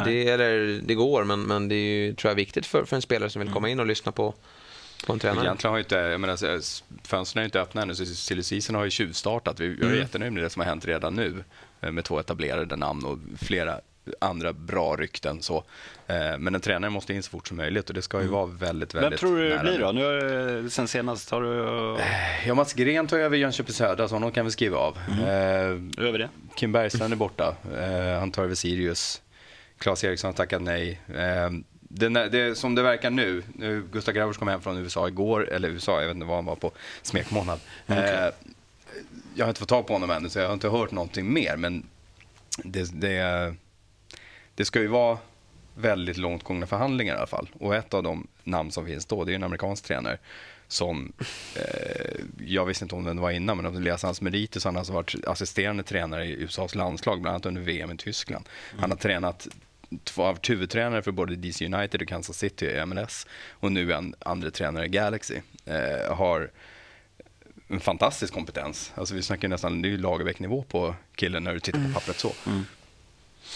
Det, 0.05 0.29
eller, 0.29 0.81
det 0.83 0.95
går, 0.95 1.23
men, 1.23 1.41
men 1.41 1.67
det 1.67 1.75
är 1.75 2.05
ju, 2.05 2.13
tror 2.13 2.29
jag, 2.29 2.35
viktigt 2.35 2.65
för, 2.65 2.85
för 2.85 2.95
en 2.95 3.01
spelare 3.01 3.29
som 3.29 3.39
vill 3.39 3.51
komma 3.51 3.69
in 3.69 3.79
och 3.79 3.85
lyssna 3.85 4.11
på, 4.11 4.33
på 5.05 5.13
en 5.13 5.19
tränare. 5.19 5.45
Egentligen 5.45 5.71
har 5.71 5.77
ju 5.77 5.83
inte, 5.83 5.95
jag 5.95 6.21
menar, 6.21 6.61
fönstren 7.07 7.41
är 7.41 7.45
inte 7.45 7.61
öppna 7.61 7.81
ännu, 7.81 7.95
så 7.95 8.05
silly 8.05 8.43
season 8.43 8.75
har 8.75 8.83
ju 8.83 8.89
tjuvstartat. 8.89 9.59
Vi, 9.59 9.67
jag 9.67 9.79
är 9.79 9.85
mm. 9.85 9.99
jättenöjd 9.99 10.33
med 10.33 10.43
det 10.43 10.49
som 10.49 10.59
har 10.59 10.67
hänt 10.67 10.85
redan 10.85 11.15
nu 11.15 11.43
eh, 11.81 11.91
med 11.91 12.03
två 12.03 12.19
etablerade 12.19 12.75
namn 12.75 13.05
och 13.05 13.17
flera 13.41 13.79
andra 14.19 14.53
bra 14.53 14.95
rykten. 14.95 15.41
Så. 15.41 15.63
Eh, 16.07 16.37
men 16.37 16.55
en 16.55 16.61
tränare 16.61 16.91
måste 16.91 17.13
in 17.13 17.23
så 17.23 17.29
fort 17.29 17.47
som 17.47 17.57
möjligt 17.57 17.89
och 17.89 17.93
det 17.93 18.01
ska 18.01 18.17
ju 18.17 18.21
mm. 18.21 18.33
vara 18.33 18.45
väldigt, 18.45 18.95
väldigt 18.95 19.11
Vem 19.11 19.17
tror 19.17 19.37
du 19.37 19.49
det 19.49 19.59
blir 19.59 19.79
då? 19.79 19.91
Nu 19.91 20.03
har, 20.03 20.69
sen 20.69 20.87
senast 20.87 21.31
har 21.31 21.41
du... 21.41 21.97
Ja, 22.47 22.55
Mats 22.55 22.73
Gren 22.73 23.07
tar 23.07 23.17
över 23.17 23.37
Jönköping 23.37 23.73
Södra, 23.73 24.07
så 24.07 24.15
honom 24.15 24.31
kan 24.31 24.45
vi 24.45 24.51
skriva 24.51 24.77
av. 24.77 24.97
Mm. 25.07 25.23
Eh, 25.23 26.05
över 26.07 26.19
det. 26.19 26.29
Kim 26.55 26.71
Bergstrand 26.71 27.13
är 27.13 27.17
borta. 27.17 27.55
Eh, 27.77 28.19
han 28.19 28.31
tar 28.31 28.43
över 28.43 28.55
Sirius. 28.55 29.21
Claes 29.77 30.03
Eriksson 30.03 30.27
har 30.27 30.33
tackat 30.33 30.61
nej. 30.61 31.01
Eh, 31.15 31.49
det, 31.79 32.29
det, 32.29 32.57
som 32.57 32.75
det 32.75 32.81
verkar 32.81 33.09
nu, 33.09 33.43
nu 33.55 33.87
Gustav 33.91 34.13
Gravers 34.13 34.37
kom 34.37 34.47
hem 34.47 34.61
från 34.61 34.77
USA 34.77 35.07
igår, 35.07 35.49
eller 35.49 35.69
USA, 35.69 36.01
jag 36.01 36.07
vet 36.07 36.15
inte 36.15 36.27
var 36.27 36.35
han 36.35 36.45
var 36.45 36.55
på, 36.55 36.71
smekmånad. 37.01 37.59
Okay. 37.87 38.27
Eh, 38.27 38.33
jag 39.35 39.45
har 39.45 39.49
inte 39.49 39.59
fått 39.59 39.69
tag 39.69 39.87
på 39.87 39.93
honom 39.93 40.11
ännu, 40.11 40.29
så 40.29 40.39
jag 40.39 40.47
har 40.47 40.53
inte 40.53 40.69
hört 40.69 40.91
någonting 40.91 41.33
mer. 41.33 41.55
Men 41.57 41.83
det, 42.63 43.01
det, 43.01 43.55
det 44.55 44.65
ska 44.65 44.81
ju 44.81 44.87
vara 44.87 45.17
väldigt 45.75 46.17
långt 46.17 46.43
gångna 46.43 46.67
förhandlingar 46.67 47.15
i 47.15 47.17
alla 47.17 47.27
fall. 47.27 47.49
Och 47.59 47.75
ett 47.75 47.93
av 47.93 48.03
de 48.03 48.27
namn 48.43 48.71
som 48.71 48.85
finns 48.85 49.05
då, 49.05 49.23
det 49.23 49.31
är 49.31 49.35
en 49.35 49.43
amerikansk 49.43 49.85
tränare 49.85 50.17
som, 50.67 51.13
eh, 51.55 52.19
jag 52.45 52.65
visste 52.65 52.85
inte 52.85 52.95
om 52.95 53.03
den 53.03 53.19
var 53.19 53.31
innan, 53.31 53.57
men 53.57 53.65
om 53.65 53.73
du 53.73 53.81
läser 53.81 54.07
hans 54.07 54.21
meriter 54.21 54.59
så 54.59 54.67
har 54.67 54.73
han 54.73 54.79
alltså 54.79 54.93
varit 54.93 55.25
assisterande 55.27 55.83
tränare 55.83 56.25
i 56.25 56.31
USAs 56.31 56.75
landslag, 56.75 57.21
bland 57.21 57.33
annat 57.33 57.45
under 57.45 57.61
VM 57.61 57.91
i 57.91 57.97
Tyskland. 57.97 58.49
Han 58.79 58.91
har 58.91 58.97
tränat 58.97 59.47
två 60.03 60.23
av 60.23 60.39
huvudtränare 60.47 61.01
för 61.01 61.11
både 61.11 61.35
DC 61.35 61.65
United 61.65 62.01
och 62.01 62.07
Kansas 62.07 62.37
City 62.37 62.65
i 62.65 62.85
MLS 62.85 63.27
och 63.51 63.71
nu 63.71 63.93
en 63.93 64.15
andra 64.19 64.51
tränare 64.51 64.85
i 64.85 64.89
Galaxy. 64.89 65.35
Eh, 65.65 66.15
har 66.15 66.49
en 67.67 67.79
fantastisk 67.79 68.33
kompetens. 68.33 68.91
Alltså 68.95 69.15
vi 69.15 69.23
snackar 69.23 69.47
nästan, 69.47 69.81
det 69.81 69.87
är 69.87 69.89
ju 69.89 69.97
Lagerbäck-nivå 69.97 70.63
på 70.63 70.95
killen 71.15 71.43
när 71.43 71.53
du 71.53 71.59
tittar 71.59 71.79
på 71.79 71.83
mm. 71.83 71.93
pappret 71.93 72.19
så. 72.19 72.31
Mm. 72.45 72.65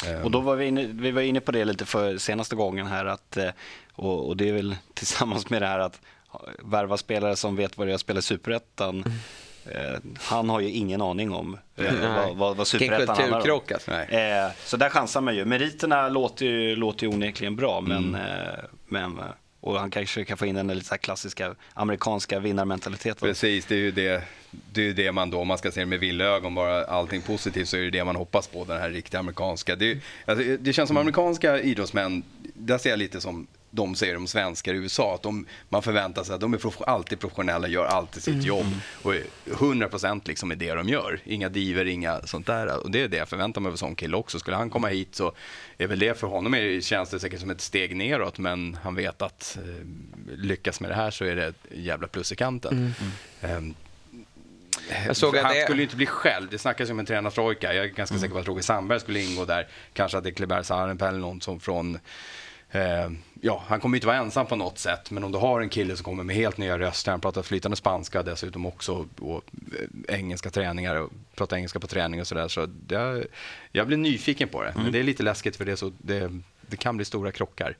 Um. 0.09 0.23
Och 0.23 0.31
då 0.31 0.39
var 0.39 0.55
vi, 0.55 0.65
inne, 0.65 0.85
vi 0.85 1.11
var 1.11 1.21
inne 1.21 1.39
på 1.39 1.51
det 1.51 1.65
lite 1.65 1.85
för 1.85 2.17
senaste 2.17 2.55
gången 2.55 2.87
här 2.87 3.05
att, 3.05 3.37
eh, 3.37 3.49
och, 3.93 4.27
och 4.27 4.37
det 4.37 4.49
är 4.49 4.53
väl 4.53 4.75
tillsammans 4.93 5.49
med 5.49 5.61
det 5.61 5.67
här 5.67 5.79
att 5.79 6.01
värva 6.59 6.97
spelare 6.97 7.35
som 7.35 7.55
vet 7.55 7.77
vad 7.77 7.87
det 7.87 7.91
är 7.91 7.95
att 7.95 8.01
spela 8.01 8.19
i 8.19 8.21
Superettan. 8.21 8.95
Mm. 8.95 9.11
Eh, 9.65 9.99
han 10.17 10.49
har 10.49 10.59
ju 10.59 10.69
ingen 10.69 11.01
aning 11.01 11.31
om 11.31 11.57
eh, 11.75 11.93
vad, 12.15 12.35
vad, 12.35 12.57
vad 12.57 12.67
superettan 12.67 13.17
handlar 13.17 13.51
om. 13.51 13.61
Alltså. 13.73 13.91
Så 14.65 14.77
där 14.77 14.89
chansar 14.89 15.21
man 15.21 15.35
ju. 15.35 15.45
Meriterna 15.45 16.09
låter 16.09 16.45
ju, 16.45 16.75
låter 16.75 17.07
ju 17.07 17.13
onekligen 17.13 17.55
bra, 17.55 17.81
men, 17.81 18.15
mm. 18.15 18.65
Men 18.87 19.19
och 19.61 19.79
han 19.79 19.91
kanske 19.91 20.25
kan 20.25 20.37
få 20.37 20.45
in 20.45 20.55
den 20.55 20.67
lite 20.67 20.97
klassiska 20.97 21.55
amerikanska 21.73 22.39
vinnarmentaliteten. 22.39 23.27
Precis, 23.27 23.65
det 23.65 23.75
är 23.75 23.79
ju 23.79 23.91
det, 23.91 24.23
det, 24.71 24.89
är 24.89 24.93
det 24.93 25.11
man 25.11 25.29
då, 25.29 25.39
om 25.39 25.47
man 25.47 25.57
ska 25.57 25.71
se 25.71 25.79
det 25.79 25.85
med 25.85 25.99
villögon, 25.99 26.55
bara 26.55 26.85
allting 26.85 27.21
positivt, 27.21 27.67
så 27.67 27.77
är 27.77 27.81
det 27.81 27.89
det 27.89 28.03
man 28.03 28.15
hoppas 28.15 28.47
på, 28.47 28.65
den 28.65 28.81
här 28.81 28.89
riktiga 28.89 29.19
amerikanska. 29.19 29.75
Det, 29.75 29.99
alltså, 30.25 30.45
det 30.59 30.73
känns 30.73 30.87
som 30.87 30.97
amerikanska 30.97 31.59
idrottsmän, 31.59 32.23
där 32.53 32.77
ser 32.77 32.89
jag 32.89 32.99
lite 32.99 33.21
som 33.21 33.47
de 33.71 33.95
säger 33.95 34.17
om 34.17 34.27
svenskar 34.27 34.73
i 34.73 34.77
USA. 34.77 35.15
Att 35.15 35.23
de, 35.23 35.45
man 35.69 35.83
förväntar 35.83 36.23
sig 36.23 36.35
att 36.35 36.41
de 36.41 36.53
är 36.53 36.57
prof 36.57 36.81
alltid 36.81 37.19
professionella, 37.19 37.67
gör 37.67 37.85
alltid 37.85 38.23
sitt 38.23 38.33
mm. 38.33 38.45
jobb. 38.45 38.65
Och 39.01 39.13
100 39.51 39.87
procent 39.87 40.27
liksom 40.27 40.51
är 40.51 40.55
det 40.55 40.73
de 40.73 40.89
gör. 40.89 41.19
Inga 41.23 41.49
diver, 41.49 41.85
inga 41.85 42.21
sånt 42.21 42.47
där. 42.47 42.83
Och 42.83 42.91
det 42.91 43.01
är 43.01 43.07
det 43.07 43.17
jag 43.17 43.29
förväntar 43.29 43.61
mig 43.61 43.67
av 43.67 43.73
en 43.73 43.77
sån 43.77 43.95
kille 43.95 44.17
också. 44.17 44.39
Skulle 44.39 44.57
han 44.57 44.69
komma 44.69 44.87
hit 44.87 45.15
så 45.15 45.33
är 45.77 45.87
väl 45.87 45.99
det 45.99 46.19
för 46.19 46.27
honom 46.27 46.53
är, 46.53 46.81
känns 46.81 47.09
det 47.09 47.19
säkert 47.19 47.39
som 47.39 47.49
ett 47.49 47.61
steg 47.61 47.95
neråt. 47.95 48.37
Men 48.37 48.77
han 48.83 48.95
vet 48.95 49.21
att 49.21 49.57
eh, 49.61 49.85
lyckas 50.37 50.79
med 50.79 50.91
det 50.91 50.95
här 50.95 51.11
så 51.11 51.25
är 51.25 51.35
det 51.35 51.45
ett 51.45 51.65
jävla 51.71 52.07
plus 52.07 52.31
i 52.31 52.35
kanten. 52.35 52.93
Mm. 53.41 53.57
Um, 53.57 53.75
han 54.89 55.53
det... 55.53 55.63
skulle 55.63 55.83
inte 55.83 55.95
bli 55.95 56.05
själv. 56.05 56.47
Det 56.51 56.57
snackas 56.57 56.89
om 56.89 56.99
en 56.99 57.05
tränartrojka. 57.05 57.73
Jag 57.73 57.85
är 57.85 57.89
ganska 57.89 58.13
mm. 58.13 58.21
säker 58.21 58.33
på 58.33 58.39
att 58.39 58.47
Roger 58.47 58.61
Sandberg 58.61 58.99
skulle 58.99 59.21
ingå 59.21 59.45
där. 59.45 59.67
Kanske 59.93 60.17
att 60.17 60.23
det 60.23 60.29
är 60.29 60.33
Kleber 60.33 60.63
Sarenpää 60.63 61.09
eller 61.09 61.19
någon 61.19 61.41
som 61.41 61.59
från 61.59 61.99
Eh, 62.71 63.09
ja, 63.41 63.63
han 63.67 63.79
kommer 63.79 63.97
inte 63.97 64.07
vara 64.07 64.17
ensam 64.17 64.45
på 64.45 64.55
något 64.55 64.77
sätt, 64.79 65.11
men 65.11 65.23
om 65.23 65.31
du 65.31 65.37
har 65.37 65.61
en 65.61 65.69
kille 65.69 65.95
som 65.95 66.03
kommer 66.03 66.23
med 66.23 66.35
helt 66.35 66.57
nya 66.57 66.79
röster, 66.79 67.11
han 67.11 67.21
pratar 67.21 67.41
flytande 67.41 67.77
spanska 67.77 68.23
dessutom 68.23 68.65
också, 68.65 69.07
och 69.19 69.43
eh, 70.07 70.15
engelska 70.15 70.49
träningar, 70.49 70.95
och 70.95 71.09
pratar 71.35 71.57
engelska 71.57 71.79
på 71.79 71.87
träning 71.87 72.21
och 72.21 72.27
sådär. 72.27 72.47
Så 72.47 72.65
det, 72.65 73.27
jag 73.71 73.87
blir 73.87 73.97
nyfiken 73.97 74.49
på 74.49 74.61
det, 74.61 74.69
mm. 74.69 74.83
men 74.83 74.91
det 74.91 74.99
är 74.99 75.03
lite 75.03 75.23
läskigt 75.23 75.55
för 75.55 75.65
det, 75.65 75.77
så 75.77 75.91
det, 75.97 76.31
det 76.61 76.77
kan 76.77 76.97
bli 76.97 77.05
stora 77.05 77.31
krockar. 77.31 77.77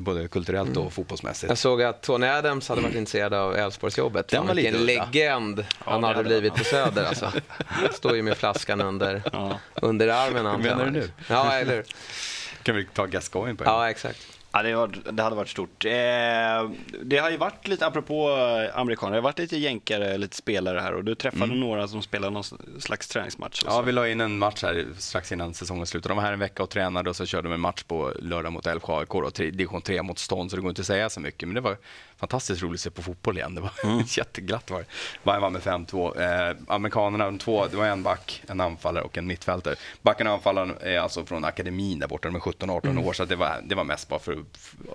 Både 0.00 0.28
kulturellt 0.28 0.70
och 0.70 0.76
mm. 0.76 0.90
fotbollsmässigt. 0.90 1.50
Jag 1.50 1.58
såg 1.58 1.82
att 1.82 2.02
Tony 2.02 2.26
Adams 2.26 2.68
hade 2.68 2.80
varit 2.80 2.94
intresserad 2.94 3.34
av 3.34 3.56
Elfsborgsjobbet. 3.56 4.32
Vilken 4.32 4.86
legend 4.86 5.64
han 5.78 6.04
hade 6.04 6.24
blivit 6.24 6.54
på 6.54 6.64
Söder. 6.64 7.04
Alltså. 7.04 7.32
Står 7.92 8.16
ju 8.16 8.22
med 8.22 8.36
flaskan 8.36 8.80
under, 8.80 9.22
ja. 9.32 9.60
under 9.74 10.08
armen. 10.08 10.62
Menar 10.62 10.84
du 10.84 10.90
nu? 10.90 11.10
Ja, 11.28 11.52
eller 11.52 11.84
kan 12.66 12.76
vi 12.76 12.84
ta 12.94 13.06
Gascoigne 13.06 13.56
på 13.56 13.64
en 13.64 13.70
Ja, 13.70 13.90
exakt. 13.90 14.35
Ja, 14.56 14.62
det, 14.62 14.74
var, 14.74 15.12
det 15.12 15.22
hade 15.22 15.36
varit 15.36 15.48
stort. 15.48 15.84
Eh, 15.84 15.90
det 17.02 17.18
har 17.18 17.30
ju 17.30 17.36
varit 17.36 17.68
lite, 17.68 17.86
apropå 17.86 18.30
amerikaner, 18.74 19.12
det 19.12 19.18
har 19.18 19.22
varit 19.22 19.38
lite 19.38 19.56
jänkare, 19.56 20.18
lite 20.18 20.36
spelare 20.36 20.80
här 20.80 20.94
och 20.94 21.04
du 21.04 21.14
träffade 21.14 21.44
mm. 21.44 21.60
några 21.60 21.88
som 21.88 22.02
spelade 22.02 22.32
någon 22.32 22.44
slags 22.80 23.08
träningsmatch. 23.08 23.62
Ja, 23.66 23.80
vi 23.80 23.92
la 23.92 24.08
in 24.08 24.20
en 24.20 24.38
match 24.38 24.62
här 24.62 24.86
strax 24.98 25.32
innan 25.32 25.54
säsongen 25.54 25.86
slutade. 25.86 26.12
De 26.12 26.16
var 26.16 26.24
här 26.24 26.32
en 26.32 26.38
vecka 26.38 26.62
och 26.62 26.70
tränade 26.70 27.10
och 27.10 27.16
så 27.16 27.26
körde 27.26 27.48
de 27.48 27.54
en 27.54 27.60
match 27.60 27.82
på 27.82 28.12
lördag 28.20 28.52
mot 28.52 28.66
Älvsjö 28.66 28.98
AIK, 28.98 29.08
då, 29.08 29.30
division 29.30 29.82
3 29.82 30.02
mot 30.02 30.18
Stånd, 30.18 30.50
så 30.50 30.56
det 30.56 30.62
går 30.62 30.68
inte 30.68 30.82
att 30.82 30.86
säga 30.86 31.10
så 31.10 31.20
mycket. 31.20 31.48
Men 31.48 31.54
det 31.54 31.60
var 31.60 31.76
fantastiskt 32.16 32.62
roligt 32.62 32.78
att 32.78 32.80
se 32.80 32.90
på 32.90 33.02
fotboll 33.02 33.38
igen. 33.38 33.54
Det 33.54 33.60
var 33.60 33.72
mm. 33.84 33.98
jätteglatt. 34.06 34.70
Var. 34.70 34.84
Bayern 35.22 35.42
vann 35.42 35.52
med 35.52 35.62
5-2. 35.62 36.50
Eh, 36.50 36.56
amerikanerna, 36.68 37.24
de 37.24 37.38
två, 37.38 37.66
det 37.66 37.76
var 37.76 37.86
en 37.86 38.02
back, 38.02 38.42
en 38.48 38.60
anfallare 38.60 39.04
och 39.04 39.18
en 39.18 39.26
mittfältare. 39.26 39.74
Backen 40.02 40.26
och 40.26 40.32
anfallaren 40.32 40.74
är 40.80 40.98
alltså 40.98 41.26
från 41.26 41.44
akademin 41.44 41.98
där 41.98 42.06
borta, 42.06 42.28
de 42.28 42.36
är 42.36 42.40
17-18 42.40 42.86
mm. 42.86 43.04
år, 43.04 43.12
så 43.12 43.24
det 43.24 43.36
var, 43.36 43.60
det 43.64 43.74
var 43.74 43.84
mest 43.84 44.08
bara 44.08 44.18
för, 44.18 44.34
för 44.34 44.44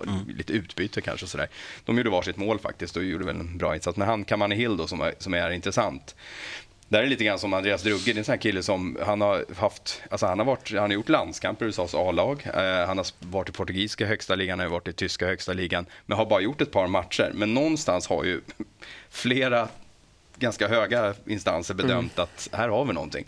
mm. 0.06 0.36
lite 0.36 0.52
utbyte 0.52 1.00
kanske. 1.00 1.26
Sådär. 1.26 1.48
De 1.84 1.96
gjorde 1.96 2.10
varsitt 2.10 2.36
mål 2.36 2.58
faktiskt 2.58 2.96
och 2.96 3.04
gjorde 3.04 3.24
väl 3.24 3.40
en 3.40 3.58
bra 3.58 3.74
insats. 3.74 3.98
Men 3.98 4.08
han, 4.08 4.24
Kamani 4.24 4.54
Hill 4.54 4.76
då, 4.76 4.86
som, 4.86 5.00
är, 5.00 5.14
som 5.18 5.34
är 5.34 5.50
intressant, 5.50 6.14
det 6.92 6.98
här 6.98 7.04
är 7.04 7.08
lite 7.08 7.24
grann 7.24 7.38
som 7.38 7.52
Andreas 7.52 7.82
Drugge, 7.82 8.04
det 8.04 8.10
är 8.12 8.18
en 8.18 8.24
sån 8.24 8.32
här 8.32 8.40
kille 8.40 8.62
som 8.62 8.98
han 9.06 9.20
har 9.20 9.44
haft, 9.56 10.02
alltså 10.10 10.26
han 10.26 10.38
har, 10.38 10.46
varit, 10.46 10.70
han 10.70 10.78
har 10.78 10.88
gjort 10.88 11.08
landskamper 11.08 11.64
i 11.64 11.68
USAs 11.68 11.94
A-lag. 11.94 12.46
Eh, 12.54 12.86
han 12.86 12.98
har 12.98 13.06
varit 13.18 13.48
i 13.48 13.52
portugisiska 13.52 14.06
högsta 14.06 14.34
ligan, 14.34 14.58
han 14.58 14.68
har 14.68 14.72
varit 14.72 14.88
i 14.88 14.92
tyska 14.92 15.26
högsta 15.26 15.52
ligan, 15.52 15.86
men 16.06 16.18
har 16.18 16.26
bara 16.26 16.40
gjort 16.40 16.60
ett 16.60 16.70
par 16.70 16.86
matcher. 16.86 17.30
Men 17.34 17.54
någonstans 17.54 18.06
har 18.06 18.24
ju 18.24 18.40
flera 19.10 19.68
ganska 20.36 20.68
höga 20.68 21.14
instanser 21.26 21.74
bedömt 21.74 22.18
mm. 22.18 22.24
att 22.24 22.48
här 22.52 22.68
har 22.68 22.84
vi 22.84 22.92
någonting. 22.92 23.26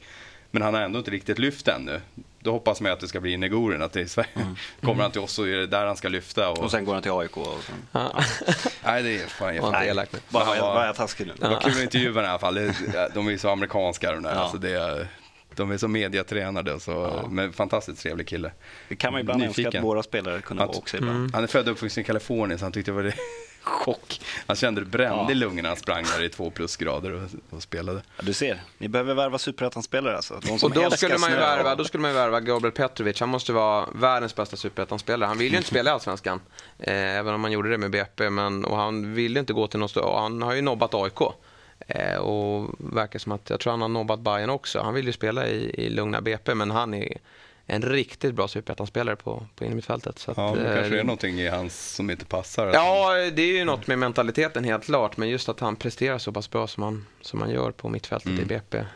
Men 0.51 0.63
han 0.63 0.75
har 0.75 0.81
ändå 0.81 0.99
inte 0.99 1.11
riktigt 1.11 1.39
lyft 1.39 1.69
ännu. 1.69 2.01
Då 2.45 2.53
hoppas 2.53 2.81
man 2.81 2.93
att 2.93 3.01
det 3.01 3.09
ska 3.09 3.21
bli 3.21 3.37
Negurin, 3.37 3.83
att 3.83 3.93
det 3.93 4.01
är 4.01 4.07
Sverige. 4.07 4.29
Mm. 4.35 4.57
Kommer 4.83 5.03
han 5.03 5.13
till 5.13 5.21
oss 5.21 5.33
så 5.33 5.43
är 5.45 5.57
det 5.57 5.67
där 5.67 5.87
han 5.87 5.97
ska 5.97 6.09
lyfta. 6.09 6.51
Och, 6.51 6.59
och 6.59 6.71
sen 6.71 6.85
går 6.85 6.95
han 6.95 7.03
till 7.03 7.13
AIK. 7.13 7.37
Och 7.37 7.61
sen... 7.67 7.75
ja. 7.93 8.23
Nej, 8.85 9.03
det 9.03 9.23
är 9.23 9.27
fan 9.27 9.55
jävligt 9.55 9.83
elakt. 9.83 10.13
Bara, 10.29 10.45
bara, 10.45 10.61
bara 10.61 10.87
jag 10.87 10.97
taskig 10.97 11.27
nu. 11.27 11.33
Det 11.37 11.49
var 11.49 11.91
kul 11.91 12.15
den 12.15 12.25
i 12.25 12.29
alla 12.29 12.39
fall. 12.39 12.55
De 13.15 13.29
är 13.29 13.39
så 13.39 13.49
amerikanska 13.49 14.13
de 14.13 14.23
där. 14.23 14.35
Ja. 14.35 14.41
Alltså 14.41 14.59
det 14.59 14.71
är, 14.71 15.09
de 15.55 15.71
är 15.71 15.77
så 15.77 15.89
mediatränade, 15.89 16.81
så, 16.81 16.91
ja. 16.91 17.29
men 17.29 17.53
fantastiskt 17.53 18.03
trevlig 18.03 18.29
kille. 18.29 18.51
Det 18.89 18.97
kan 18.97 19.13
man 19.13 19.21
ibland 19.21 19.41
Nyfiken. 19.41 19.65
önska 19.67 19.79
att 19.79 19.85
våra 19.85 20.03
spelare 20.03 20.41
kunde 20.41 20.67
vara 20.67 20.77
också 20.77 20.97
ibland. 20.97 21.17
Mm. 21.17 21.31
Han 21.35 21.43
är 21.43 21.47
född 21.47 21.69
och 21.69 21.73
uppvuxen 21.73 22.01
i 22.01 22.05
Kalifornien, 22.05 22.59
så 22.59 22.65
han 22.65 22.73
tyckte 22.73 22.91
det 22.91 22.95
var 22.95 23.03
det 23.03 23.15
chock. 23.65 24.21
Han 24.47 24.57
kände 24.57 24.81
det 24.81 24.87
brände 24.87 25.25
ja. 25.25 25.31
i 25.31 25.35
lungorna 25.35 25.63
när 25.63 25.69
han 25.69 25.77
sprang 25.77 26.05
där 26.05 26.23
i 26.23 26.29
två 26.29 26.51
plusgrader 26.51 27.13
och, 27.13 27.31
och 27.51 27.63
spelade. 27.63 28.03
Ja, 28.17 28.23
du 28.27 28.33
ser, 28.33 28.63
ni 28.79 28.89
behöver 28.89 29.15
värva 29.15 29.39
superettan-spelare 29.39 30.17
alltså. 30.17 30.35
och 30.35 30.71
då 30.71 30.91
skulle, 30.91 31.19
man 31.19 31.31
ju 31.31 31.37
värva, 31.37 31.75
då 31.75 31.85
skulle 31.85 32.01
man 32.01 32.11
ju 32.11 32.17
värva 32.17 32.41
Gabriel 32.41 32.73
Petrovic. 32.73 33.21
Han 33.21 33.29
måste 33.29 33.53
vara 33.53 33.89
världens 33.95 34.35
bästa 34.35 34.57
superettan-spelare. 34.57 35.29
Han 35.29 35.39
vill 35.39 35.53
ju 35.53 35.57
inte 35.57 35.69
spela 35.69 35.91
i 35.91 35.93
Allsvenskan, 35.93 36.41
eh, 36.79 37.19
även 37.19 37.35
om 37.35 37.45
han 37.45 37.53
gjorde 37.53 37.71
det 37.71 37.79
med 37.79 37.91
BP. 37.91 38.31
Men, 38.31 38.65
och 38.65 38.77
han 38.77 39.15
vill 39.15 39.37
inte 39.37 39.53
gå 39.53 39.67
till 39.67 39.81
något 39.81 39.91
större. 39.91 40.21
Han 40.21 40.43
har 40.43 40.55
ju 40.55 40.63
nobbat 40.63 40.95
AIK. 40.95 41.21
Eh, 41.87 42.17
och 42.17 42.75
verkar 42.79 43.19
som 43.19 43.33
att, 43.33 43.51
jag 43.51 43.61
tror 43.61 43.71
han 43.71 43.81
har 43.81 43.89
nobbat 43.89 44.21
Bayern 44.21 44.51
också. 44.51 44.81
Han 44.81 44.95
vill 44.95 45.07
ju 45.07 45.13
spela 45.13 45.47
i, 45.47 45.85
i 45.85 45.89
lugna 45.89 46.21
BP, 46.21 46.55
men 46.55 46.71
han 46.71 46.95
är 46.95 47.19
en 47.67 47.83
riktigt 47.83 48.35
bra 48.35 48.49
superettan-spelare 48.49 49.17
på, 49.17 49.47
på 49.55 49.65
innermittfältet. 49.65 50.19
Så 50.19 50.35
ja, 50.37 50.55
det 50.57 50.75
kanske 50.75 50.95
är 50.95 50.99
eh, 50.99 51.05
någonting 51.05 51.41
i 51.41 51.49
hans 51.49 51.95
som 51.95 52.11
inte 52.11 52.25
passar. 52.25 52.71
Ja, 52.75 53.15
det 53.15 53.43
är 53.43 53.57
ju 53.57 53.65
något 53.65 53.87
med 53.87 53.99
mentaliteten 53.99 54.65
helt 54.65 54.85
klart. 54.85 55.17
Men 55.17 55.29
just 55.29 55.49
att 55.49 55.61
han 55.61 55.77
presterar 55.77 56.19
så 56.19 56.33
pass 56.33 56.51
bra 56.51 56.67
som 56.67 56.83
han, 56.83 57.07
som 57.21 57.41
han 57.41 57.51
gör 57.51 57.71
på 57.71 57.89
mittfältet 57.89 58.29
mm. 58.29 58.43
i 58.43 58.45
BP. 58.45 58.79
Eh, 58.79 58.87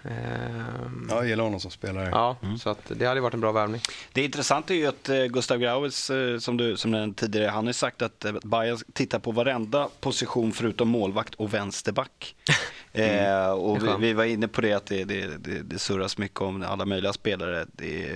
ja, 1.08 1.16
jag 1.16 1.28
gillar 1.28 1.44
honom 1.44 1.60
som 1.60 1.70
spelare. 1.70 2.08
Ja, 2.12 2.36
mm. 2.42 2.58
så 2.58 2.70
att 2.70 2.92
det 2.96 3.06
hade 3.06 3.20
varit 3.20 3.34
en 3.34 3.40
bra 3.40 3.52
värvning. 3.52 3.80
Det 4.12 4.24
intressanta 4.24 4.74
är 4.74 4.78
ju 4.78 4.86
att 4.86 5.08
eh, 5.08 5.24
Gustav 5.24 5.58
Grauers, 5.58 6.10
eh, 6.10 6.38
som, 6.38 6.56
du, 6.56 6.76
som 6.76 6.90
den 6.90 7.14
tidigare, 7.14 7.48
han 7.48 7.66
har 7.66 7.72
sagt 7.72 8.02
att 8.02 8.26
Bayern 8.44 8.78
tittar 8.92 9.18
på 9.18 9.32
varenda 9.32 9.88
position 10.00 10.52
förutom 10.52 10.88
målvakt 10.88 11.34
och 11.34 11.54
vänsterback. 11.54 12.34
Mm. 12.92 13.44
Eh, 13.44 13.50
och 13.50 13.84
vi, 13.84 13.88
vi, 13.98 14.12
var 14.12 14.24
inne 14.24 14.48
på 14.48 14.60
det 14.60 14.72
att 14.72 14.86
det, 14.86 15.04
det, 15.04 15.26
det, 15.38 15.62
det 15.62 15.78
surras 15.78 16.18
mycket 16.18 16.40
om 16.40 16.62
alla 16.62 16.84
möjliga 16.84 17.12
spelare. 17.12 17.66
Det 17.72 18.12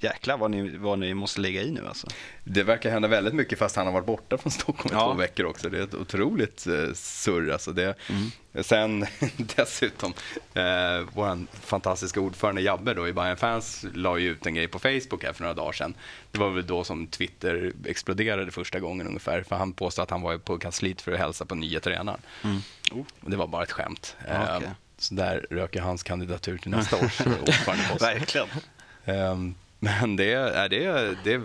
jäklar 0.00 0.36
vad 0.36 0.50
ni, 0.50 0.76
vad 0.76 0.98
ni 0.98 1.14
måste 1.14 1.40
lägga 1.40 1.62
i 1.62 1.70
nu 1.70 1.86
alltså. 1.86 2.06
Det 2.44 2.62
verkar 2.62 2.90
hända 2.90 3.08
väldigt 3.08 3.34
mycket 3.34 3.58
fast 3.58 3.76
han 3.76 3.86
har 3.86 3.92
varit 3.92 4.06
borta 4.06 4.38
från 4.38 4.52
Stockholm 4.52 4.96
i 4.96 4.98
ja. 4.98 5.12
två 5.12 5.18
veckor 5.18 5.46
också. 5.46 5.68
Det 5.68 5.78
är 5.78 5.82
ett 5.82 5.94
otroligt 5.94 6.66
eh, 6.66 6.92
surr 6.94 7.50
alltså. 7.50 7.72
Det, 7.72 7.94
mm. 8.08 8.30
Sen 8.64 9.06
dessutom, 9.56 10.12
eh, 10.54 11.06
vår 11.12 11.46
fantastiska 11.66 12.20
ordförande 12.20 12.60
Jabbe 12.60 12.94
då 12.94 13.08
i 13.08 13.12
Bayern 13.12 13.36
Fans 13.36 13.86
la 13.94 14.18
ju 14.18 14.30
ut 14.30 14.46
en 14.46 14.54
grej 14.54 14.68
på 14.68 14.78
Facebook 14.78 15.24
här 15.24 15.32
för 15.32 15.42
några 15.42 15.54
dagar 15.54 15.72
sedan. 15.72 15.94
Det 16.30 16.38
var 16.38 16.50
väl 16.50 16.66
då 16.66 16.84
som 16.84 17.06
Twitter 17.06 17.72
exploderade 17.86 18.50
första 18.50 18.80
gången 18.80 19.06
ungefär. 19.06 19.42
För 19.42 19.56
han 19.56 19.72
påstod 19.72 20.02
att 20.02 20.10
han 20.10 20.22
var 20.22 20.38
på 20.38 20.58
kansliet 20.58 21.00
för 21.00 21.12
att 21.12 21.18
hälsa 21.18 21.44
på 21.44 21.54
nya 21.54 21.80
tränaren. 21.80 22.20
Mm. 22.44 22.58
Oh. 22.92 23.04
Det 23.20 23.36
var 23.36 23.46
bara 23.46 23.62
ett 23.62 23.72
skämt. 23.72 24.16
Okay. 24.22 24.62
eh, 24.62 24.70
så 24.98 25.14
där 25.14 25.46
röker 25.50 25.80
hans 25.80 26.02
kandidatur 26.02 26.58
till 26.58 26.70
nästa 26.70 26.96
års 26.96 27.20
ordförandepost. 27.20 28.02
Verkligen. 28.02 28.48
Um, 29.04 29.54
men 29.78 30.16
det 30.16 30.32
är, 30.32 30.68
det, 30.68 30.84
är, 30.84 31.18
det, 31.24 31.32
är, 31.34 31.42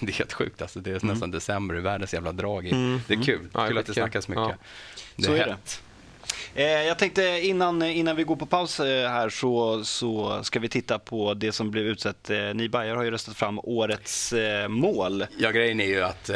det 0.00 0.12
är 0.12 0.12
helt 0.12 0.32
sjukt. 0.32 0.62
Alltså, 0.62 0.80
det 0.80 0.90
är 0.90 0.94
nästan 0.94 1.16
mm. 1.16 1.30
december, 1.30 1.74
världens 1.74 2.14
jävla 2.14 2.32
drag. 2.32 2.66
Mm. 2.66 3.00
Det 3.06 3.14
är 3.14 3.22
kul. 3.22 3.48
Mm. 3.54 3.68
kul 3.68 3.78
att 3.78 3.86
det 3.86 3.94
snackas 3.94 4.28
mycket. 4.28 4.44
Ja. 4.44 4.56
Det 5.16 5.22
är, 5.22 5.26
så 5.26 5.32
är 5.32 5.46
det. 5.46 5.50
Eh, 5.50 5.56
jag 6.62 6.98
tänkte 6.98 7.40
innan, 7.42 7.82
innan 7.82 8.16
vi 8.16 8.24
går 8.24 8.36
på 8.36 8.46
paus 8.46 8.80
eh, 8.80 9.10
här 9.10 9.28
så, 9.28 9.84
så 9.84 10.40
ska 10.44 10.60
vi 10.60 10.68
titta 10.68 10.98
på 10.98 11.34
det 11.34 11.52
som 11.52 11.70
blev 11.70 11.86
utsett. 11.86 12.30
Eh, 12.30 12.38
ni 12.54 12.68
Bayer 12.68 12.94
har 12.94 13.02
ju 13.02 13.10
röstat 13.10 13.36
fram 13.36 13.60
årets 13.62 14.34
mål. 14.68 15.26
Ja, 15.38 15.50
grejen 15.50 15.80
är 15.80 15.86
ju 15.86 16.02
att 16.02 16.30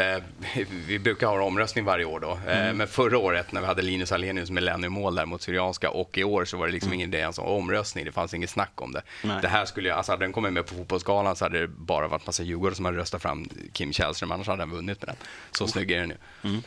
vi 0.87 0.99
brukar 0.99 1.27
ha 1.27 1.35
en 1.35 1.43
omröstning 1.43 1.85
varje 1.85 2.05
år 2.05 2.21
då. 2.21 2.39
Mm. 2.47 2.77
Men 2.77 2.89
förra 2.89 3.19
året 3.19 3.53
när 3.53 3.61
vi 3.61 3.67
hade 3.67 3.83
Linus 3.83 4.13
Alenius 4.13 4.51
millenniemål 4.51 5.15
där 5.15 5.27
mot 5.27 5.43
Syrianska 5.43 5.91
och 5.91 6.19
i 6.19 6.25
år 6.25 6.45
så 6.45 6.57
var 6.57 6.67
det 6.67 6.73
liksom 6.73 6.89
mm. 6.89 6.95
ingen 6.95 7.09
idé 7.09 7.19
ens 7.19 7.39
omröstning. 7.39 8.05
Det 8.05 8.13
fanns 8.13 8.35
inget 8.35 8.51
snack 8.51 8.83
om 8.83 8.93
det. 8.93 9.03
Nej. 9.25 9.39
Det 9.43 9.49
här 9.49 9.65
skulle, 9.65 9.95
alltså 9.95 10.13
hade 10.13 10.25
den 10.25 10.33
kommit 10.33 10.53
med 10.53 10.67
på 10.67 10.75
Fotbollsgalan 10.75 11.37
så 11.37 11.45
hade 11.45 11.61
det 11.61 11.69
bara 11.69 12.09
varit 12.09 12.27
massa 12.27 12.43
Djurgårdare 12.43 12.75
som 12.75 12.85
hade 12.85 12.99
röstat 12.99 13.23
fram 13.23 13.49
Kim 13.73 13.93
Källström, 13.93 14.33
annars 14.33 14.47
hade 14.47 14.63
han 14.63 14.71
vunnit 14.71 15.01
med 15.01 15.09
den. 15.09 15.17
Så 15.51 15.65
oh. 15.65 15.71
snygg 15.71 15.91
är 15.91 16.01
den 16.01 16.09
ju. 16.09 16.17
Mm. 16.51 16.63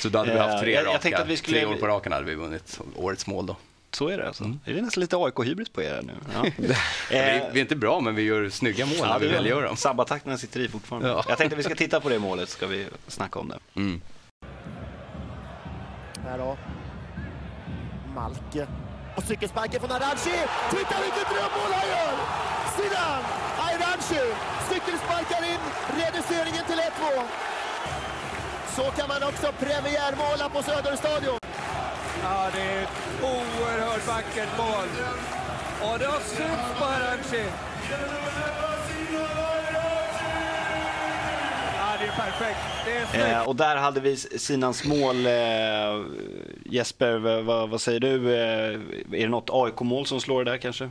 Så 0.00 0.08
då 0.08 0.18
hade 0.18 0.32
vi 0.32 0.38
haft 0.38 0.60
tre, 0.60 0.72
jag, 0.72 0.86
raka, 0.86 1.08
jag 1.08 1.20
att 1.20 1.28
vi 1.28 1.36
skulle... 1.36 1.60
tre 1.60 1.66
år 1.66 1.76
på 1.76 1.86
raken 1.86 2.12
hade 2.12 2.24
vi 2.24 2.34
vunnit 2.34 2.80
årets 2.96 3.26
mål 3.26 3.46
då. 3.46 3.56
Så 3.90 4.08
är 4.08 4.18
det 4.18 4.26
alltså. 4.26 4.44
Mm. 4.44 4.60
Är 4.64 4.74
det 4.74 4.82
nästan 4.82 5.00
lite 5.00 5.16
AIK-hybris 5.16 5.72
på 5.72 5.82
er 5.82 6.02
nu? 6.02 6.12
Ja. 6.34 6.50
vi, 6.58 6.66
vi, 7.52 7.58
är 7.58 7.62
inte 7.62 7.76
bra, 7.76 8.00
men 8.00 8.14
vi 8.14 8.22
gör 8.22 8.48
snygga 8.48 8.86
mål 8.86 8.96
ja, 8.98 9.06
när 9.06 9.18
vi 9.18 9.28
väl 9.28 9.46
gör 9.46 9.62
dem. 9.62 9.76
Sabbatakterna 9.76 10.38
sitter 10.38 10.60
i 10.60 10.68
fortfarande. 10.68 11.08
Ja. 11.08 11.24
Jag 11.28 11.38
tänkte 11.38 11.54
att 11.54 11.58
vi 11.58 11.62
ska 11.62 11.74
titta 11.74 12.00
på 12.00 12.08
det 12.08 12.18
målet, 12.18 12.48
så 12.48 12.56
ska 12.56 12.66
vi 12.66 12.86
snacka 13.08 13.38
om 13.38 13.48
det. 13.48 13.80
Mm. 13.80 14.00
Här 16.24 16.38
då. 16.38 16.58
Malke. 18.14 18.66
Och 19.16 19.22
cykelsparken 19.22 19.80
från 19.80 19.92
Aranci. 19.92 20.36
Titta 20.70 20.96
vilket 21.04 21.28
drömmål 21.32 21.70
han 21.78 21.88
gör! 21.88 22.14
Sinan 22.76 23.22
Aranci 23.66 24.24
cykelsparkar 24.70 25.42
in 25.52 25.62
reduceringen 26.00 26.64
till 26.66 26.73
1-2 26.73 26.73
så 28.76 28.82
kan 28.82 29.08
man 29.08 29.22
också 29.22 29.52
premiärmåla 29.58 30.48
på 30.48 30.62
Söderstadion. 30.62 31.38
Ja, 32.22 32.50
det 32.54 32.60
är 32.60 32.82
ett 32.82 32.88
oerhört 33.22 34.06
vackert 34.06 34.58
mål. 34.58 34.88
Och 35.82 35.98
det 35.98 36.06
har 36.06 36.20
synts 36.20 36.78
på. 36.78 36.84
Ja, 41.78 41.96
det 42.00 42.06
är 42.06 42.16
perfekt. 42.16 42.58
Det 43.12 43.18
är 43.18 43.40
eh, 43.40 43.48
och 43.48 43.56
där 43.56 43.76
hade 43.76 44.00
vi 44.00 44.16
Sinans 44.16 44.84
mål. 44.84 45.26
Eh, 45.26 45.32
Jesper, 46.64 47.42
vad, 47.42 47.68
vad, 47.68 47.80
säger 47.80 48.00
du? 48.00 48.34
Eh, 48.34 48.80
är 49.12 49.22
det 49.22 49.28
något 49.28 49.50
AIK-mål 49.52 50.06
som 50.06 50.20
slår 50.20 50.44
det 50.44 50.50
där 50.50 50.58
kanske? 50.58 50.90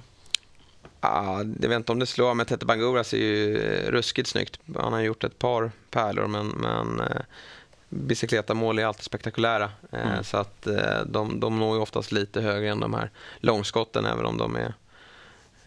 Ja, 1.02 1.44
jag 1.62 1.70
vet 1.70 1.76
inte 1.76 1.92
om 1.92 2.00
det 2.00 2.06
slår, 2.06 2.34
men 2.34 2.46
Tete 2.46 2.66
Banguras 2.66 3.14
är 3.14 3.18
ju 3.18 3.58
eh, 3.58 3.92
ruskigt 3.92 4.30
snyggt. 4.30 4.60
Han 4.76 4.94
har 4.94 5.02
gjort 5.02 5.24
ett 5.24 5.40
par 5.40 5.72
pärlor, 5.90 6.28
men, 6.28 6.48
men 6.48 7.00
eh, 7.00 7.22
Bicicleta-mål 7.94 8.80
är 8.80 8.86
alltid 8.86 9.04
spektakulära. 9.04 9.72
Eh, 9.92 10.12
mm. 10.12 10.24
Så 10.24 10.38
att 10.38 10.68
eh, 10.68 11.02
de, 11.06 11.40
de 11.40 11.60
når 11.60 11.76
ju 11.76 11.82
oftast 11.82 12.12
lite 12.12 12.42
högre 12.42 12.70
än 12.70 12.80
de 12.80 12.94
här 12.94 13.10
långskotten, 13.40 14.06
även 14.06 14.26
om 14.26 14.38
de 14.38 14.56
är 14.56 14.74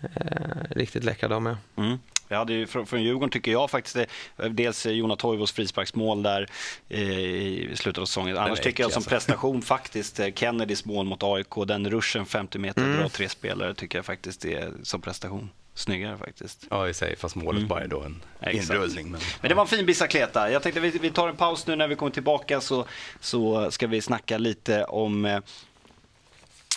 eh, 0.02 0.70
riktigt 0.70 1.04
läckra 1.04 1.28
de 1.28 1.44
med. 1.44 1.56
Mm. 1.76 1.98
Vi 2.28 2.34
hade 2.34 2.52
ju, 2.52 2.66
från, 2.66 2.86
från 2.86 3.02
Djurgården 3.02 3.30
tycker 3.30 3.52
jag 3.52 3.70
faktiskt 3.70 3.96
det, 3.96 4.48
dels 4.48 4.86
Jona 4.86 5.16
Toivos 5.16 5.52
frisparksmål 5.52 6.22
där 6.22 6.48
i 6.88 7.76
slutet 7.76 8.00
av 8.02 8.06
säsongen. 8.06 8.36
Annars 8.38 8.60
tycker 8.60 8.82
jag 8.82 8.92
som 8.92 8.98
alltså. 9.00 9.10
prestation 9.10 9.62
faktiskt 9.62 10.20
Kennedys 10.34 10.84
mål 10.84 11.06
mot 11.06 11.22
AIK, 11.22 11.54
den 11.66 11.90
ruschen 11.90 12.26
50 12.26 12.58
meter, 12.58 12.82
mm. 12.82 12.98
dra 12.98 13.08
tre 13.08 13.28
spelare 13.28 13.74
tycker 13.74 13.98
jag 13.98 14.04
faktiskt 14.04 14.44
är 14.44 14.72
som 14.82 15.00
prestation 15.00 15.50
snyggare 15.76 16.18
faktiskt. 16.18 16.66
Ja, 16.70 16.88
i 16.88 16.94
sig, 16.94 17.16
fast 17.16 17.34
målet 17.34 17.58
mm. 17.58 17.68
bara 17.68 17.80
är 17.80 17.88
då 17.88 18.02
en 18.02 18.22
inrullning. 18.52 19.10
Men, 19.10 19.20
men 19.40 19.48
det 19.48 19.54
var 19.54 19.62
en 19.62 19.68
fin 19.68 19.86
bicicleta. 19.86 20.50
Jag 20.50 20.62
tänkte 20.62 20.80
vi, 20.80 20.90
vi 20.90 21.10
tar 21.10 21.28
en 21.28 21.36
paus 21.36 21.66
nu 21.66 21.76
när 21.76 21.88
vi 21.88 21.96
kommer 21.96 22.12
tillbaka 22.12 22.60
så, 22.60 22.86
så 23.20 23.70
ska 23.70 23.86
vi 23.86 24.00
snacka 24.00 24.38
lite 24.38 24.84
om 24.84 25.24
eh, 25.24 25.36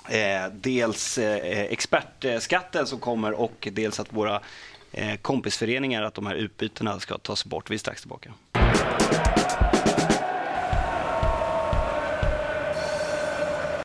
eh 0.09 0.51
dels 0.53 1.17
eh, 1.17 1.59
expertskatten 1.59 2.87
som 2.87 2.99
kommer 2.99 3.31
och 3.31 3.67
dels 3.71 3.99
att 3.99 4.13
våra 4.13 4.41
kompisföreningar 5.21 6.03
att 6.03 6.13
de 6.13 6.25
här 6.25 6.35
utbytena 6.35 6.99
ska 6.99 7.17
tas 7.17 7.45
bort. 7.45 7.69
Vi 7.69 7.75
är 7.75 7.79
strax 7.79 8.01
tillbaka. 8.01 8.33